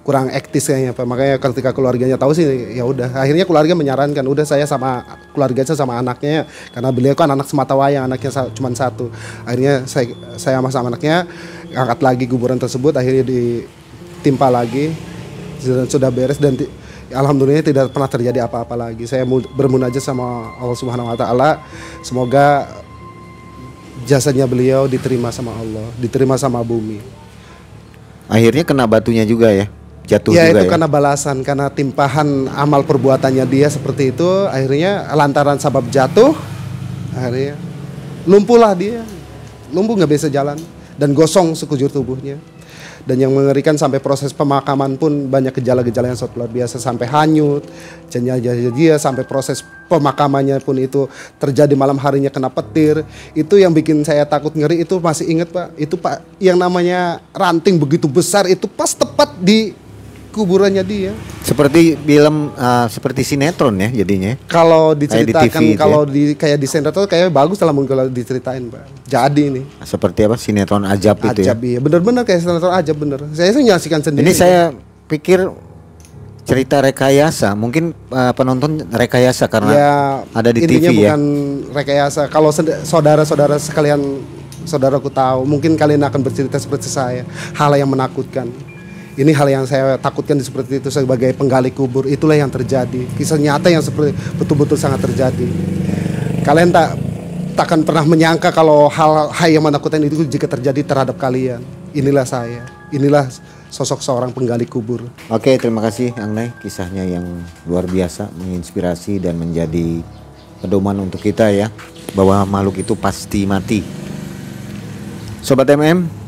kurang 0.07 0.31
etis 0.31 0.71
kayaknya 0.71 0.95
Pak. 0.95 1.03
Makanya 1.03 1.35
ketika 1.43 1.75
keluarganya 1.75 2.15
tahu 2.15 2.31
sih 2.31 2.47
ya 2.79 2.87
udah. 2.87 3.11
Akhirnya 3.19 3.43
keluarga 3.43 3.75
menyarankan 3.75 4.23
udah 4.23 4.47
saya 4.47 4.63
sama 4.63 5.03
keluarga 5.35 5.67
saya 5.67 5.75
sama 5.75 5.99
anaknya 5.99 6.47
karena 6.71 6.95
beliau 6.95 7.19
kan 7.19 7.27
anak 7.27 7.51
semata 7.51 7.75
wayang 7.75 8.07
anaknya 8.07 8.31
cuma 8.55 8.71
satu. 8.71 9.11
Akhirnya 9.43 9.83
saya 9.91 10.15
saya 10.39 10.63
sama 10.63 10.71
sama 10.71 10.87
anaknya 10.95 11.27
angkat 11.75 11.99
lagi 12.07 12.25
kuburan 12.31 12.55
tersebut 12.55 12.95
akhirnya 12.95 13.27
ditimpa 13.27 14.47
lagi 14.47 14.95
sudah, 15.59 16.15
beres 16.15 16.39
dan 16.39 16.55
alhamdulillah 17.11 17.67
tidak 17.67 17.91
pernah 17.91 18.07
terjadi 18.07 18.47
apa-apa 18.47 18.79
lagi. 18.79 19.11
Saya 19.11 19.27
mu- 19.27 19.43
bermunajat 19.43 19.99
sama 19.99 20.55
Allah 20.63 20.79
Subhanahu 20.79 21.11
wa 21.11 21.19
taala 21.19 21.67
semoga 22.07 22.71
jasanya 24.07 24.47
beliau 24.47 24.87
diterima 24.87 25.35
sama 25.35 25.51
Allah, 25.51 25.91
diterima 25.99 26.39
sama 26.39 26.63
bumi. 26.63 27.03
Akhirnya 28.31 28.63
kena 28.63 28.87
batunya 28.87 29.27
juga 29.27 29.51
ya. 29.51 29.67
Jatuh 30.07 30.33
ya 30.39 30.47
juga 30.47 30.63
itu 30.63 30.65
ya. 30.67 30.71
karena 30.71 30.87
balasan 30.87 31.43
karena 31.43 31.67
timpahan 31.67 32.47
amal 32.55 32.87
perbuatannya 32.87 33.43
dia 33.51 33.67
seperti 33.67 34.15
itu. 34.15 34.47
Akhirnya 34.47 35.11
lantaran 35.11 35.59
sebab 35.59 35.91
jatuh 35.91 36.31
akhirnya 37.11 37.59
lumpuhlah 38.23 38.73
dia. 38.79 39.03
Lumpuh 39.75 39.99
nggak 39.99 40.11
bisa 40.15 40.31
jalan 40.31 40.55
dan 40.95 41.11
gosong 41.11 41.59
sekujur 41.59 41.91
tubuhnya. 41.91 42.39
Dan 43.07 43.23
yang 43.23 43.31
mengerikan 43.31 43.79
sampai 43.79 44.03
proses 44.03 44.35
pemakaman 44.35 44.99
pun 44.99 45.31
banyak 45.31 45.55
gejala-gejala 45.55 46.11
yang 46.11 46.19
sangat 46.19 46.43
luar 46.43 46.51
biasa 46.51 46.83
sampai 46.83 47.07
hanyut 47.07 47.63
jenazah 48.11 48.75
dia 48.75 48.99
sampai 48.99 49.23
proses 49.23 49.63
pemakamannya 49.87 50.59
pun 50.59 50.75
itu 50.75 51.07
terjadi 51.39 51.71
malam 51.79 51.95
harinya 52.03 52.35
kena 52.35 52.51
petir. 52.51 53.07
Itu 53.31 53.63
yang 53.63 53.71
bikin 53.71 54.03
saya 54.03 54.27
takut 54.27 54.51
ngeri 54.59 54.83
itu 54.83 54.99
masih 54.99 55.23
inget 55.31 55.55
pak. 55.55 55.71
Itu 55.79 55.95
pak 55.95 56.19
yang 56.43 56.59
namanya 56.59 57.23
ranting 57.31 57.79
begitu 57.79 58.11
besar 58.11 58.51
itu 58.51 58.67
pas 58.67 58.91
tepat 58.91 59.39
di 59.39 59.86
kuburannya 60.37 60.85
dia. 60.85 61.17
Seperti 61.41 61.97
film 61.97 62.53
uh, 62.53 62.87
seperti 62.93 63.25
sinetron 63.25 63.73
ya 63.81 63.89
jadinya. 64.05 64.37
kalau 64.45 64.93
di 64.93 65.09
diceritakan 65.09 65.63
TV 65.65 65.73
itu 65.73 65.81
kalau 65.81 66.03
di 66.05 66.23
kayak 66.37 66.59
di 66.61 66.69
tuh 66.69 67.09
kayak 67.09 67.33
bagus 67.33 67.57
lah 67.65 67.73
mungkin 67.73 67.97
kalau 67.97 68.05
diceritain 68.13 68.69
pak. 68.69 68.85
Jadi 69.09 69.43
ini. 69.49 69.63
Seperti 69.81 70.29
apa? 70.29 70.37
Sinetron 70.37 70.85
ajab 70.85 71.17
itu 71.33 71.41
ya. 71.41 71.57
ajab 71.57 71.59
iya. 71.65 71.79
Bener-bener 71.81 72.23
kayak 72.29 72.45
sinetron 72.45 72.75
ajab 72.77 72.97
bener. 73.01 73.19
Saya 73.33 73.49
sih 73.57 73.65
menyaksikan 73.65 74.05
sendiri 74.05 74.29
Ini 74.29 74.33
saya 74.37 74.61
pikir 75.09 75.49
cerita 76.47 76.79
rekayasa, 76.79 77.59
mungkin 77.59 77.91
uh, 78.15 78.31
penonton 78.31 78.87
rekayasa 78.87 79.51
karena 79.51 79.73
ya 79.75 79.95
ada 80.31 80.55
di 80.55 80.63
intinya 80.63 80.91
TV 80.95 80.95
ya. 80.95 81.11
bukan 81.11 81.23
rekayasa. 81.75 82.23
Kalau 82.31 82.55
saudara-saudara 82.87 83.59
sekalian 83.59 84.23
saudaraku 84.63 85.11
tahu 85.11 85.43
mungkin 85.43 85.75
kalian 85.75 86.07
akan 86.07 86.21
bercerita 86.23 86.55
seperti 86.61 86.87
saya. 86.87 87.27
Hal 87.55 87.75
yang 87.75 87.91
menakutkan 87.91 88.76
Ini 89.17 89.33
hal 89.33 89.49
yang 89.49 89.65
saya 89.65 89.97
takutkan 89.97 90.37
seperti 90.37 90.77
itu 90.77 90.93
sebagai 90.93 91.33
penggali 91.33 91.73
kubur. 91.73 92.05
Itulah 92.05 92.37
yang 92.37 92.53
terjadi. 92.53 93.09
Kisah 93.17 93.41
nyata 93.41 93.73
yang 93.73 93.81
seperti 93.81 94.13
betul-betul 94.37 94.77
sangat 94.77 95.09
terjadi. 95.09 95.49
Kalian 96.45 96.69
tak 96.69 97.01
takkan 97.57 97.81
pernah 97.81 98.05
menyangka 98.05 98.53
kalau 98.53 98.93
hal 98.93 99.33
hal 99.33 99.49
yang 99.49 99.65
menakutkan 99.65 100.05
itu 100.05 100.21
jika 100.29 100.45
terjadi 100.45 100.85
terhadap 100.85 101.17
kalian. 101.17 101.65
Inilah 101.97 102.29
saya. 102.29 102.69
Inilah 102.93 103.33
sosok 103.73 104.05
seorang 104.05 104.37
penggali 104.37 104.69
kubur. 104.69 105.09
Oke, 105.33 105.57
terima 105.57 105.81
kasih 105.81 106.13
Angnai 106.21 106.53
kisahnya 106.61 107.09
yang 107.09 107.25
luar 107.65 107.89
biasa, 107.89 108.29
menginspirasi 108.37 109.17
dan 109.17 109.41
menjadi 109.41 110.05
pedoman 110.61 111.09
untuk 111.09 111.25
kita 111.25 111.49
ya 111.57 111.73
bahwa 112.13 112.45
makhluk 112.45 112.85
itu 112.85 112.93
pasti 112.93 113.49
mati. 113.49 113.81
Sobat 115.41 115.73
MM, 115.73 116.26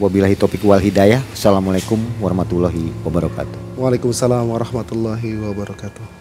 wabillahi 0.00 0.36
topik 0.36 0.64
wal 0.64 0.80
hidayah. 0.80 1.20
Assalamualaikum 1.32 2.00
warahmatullahi 2.20 2.92
wabarakatuh. 3.04 3.76
Waalaikumsalam 3.76 4.48
warahmatullahi 4.48 5.36
wabarakatuh. 5.40 6.15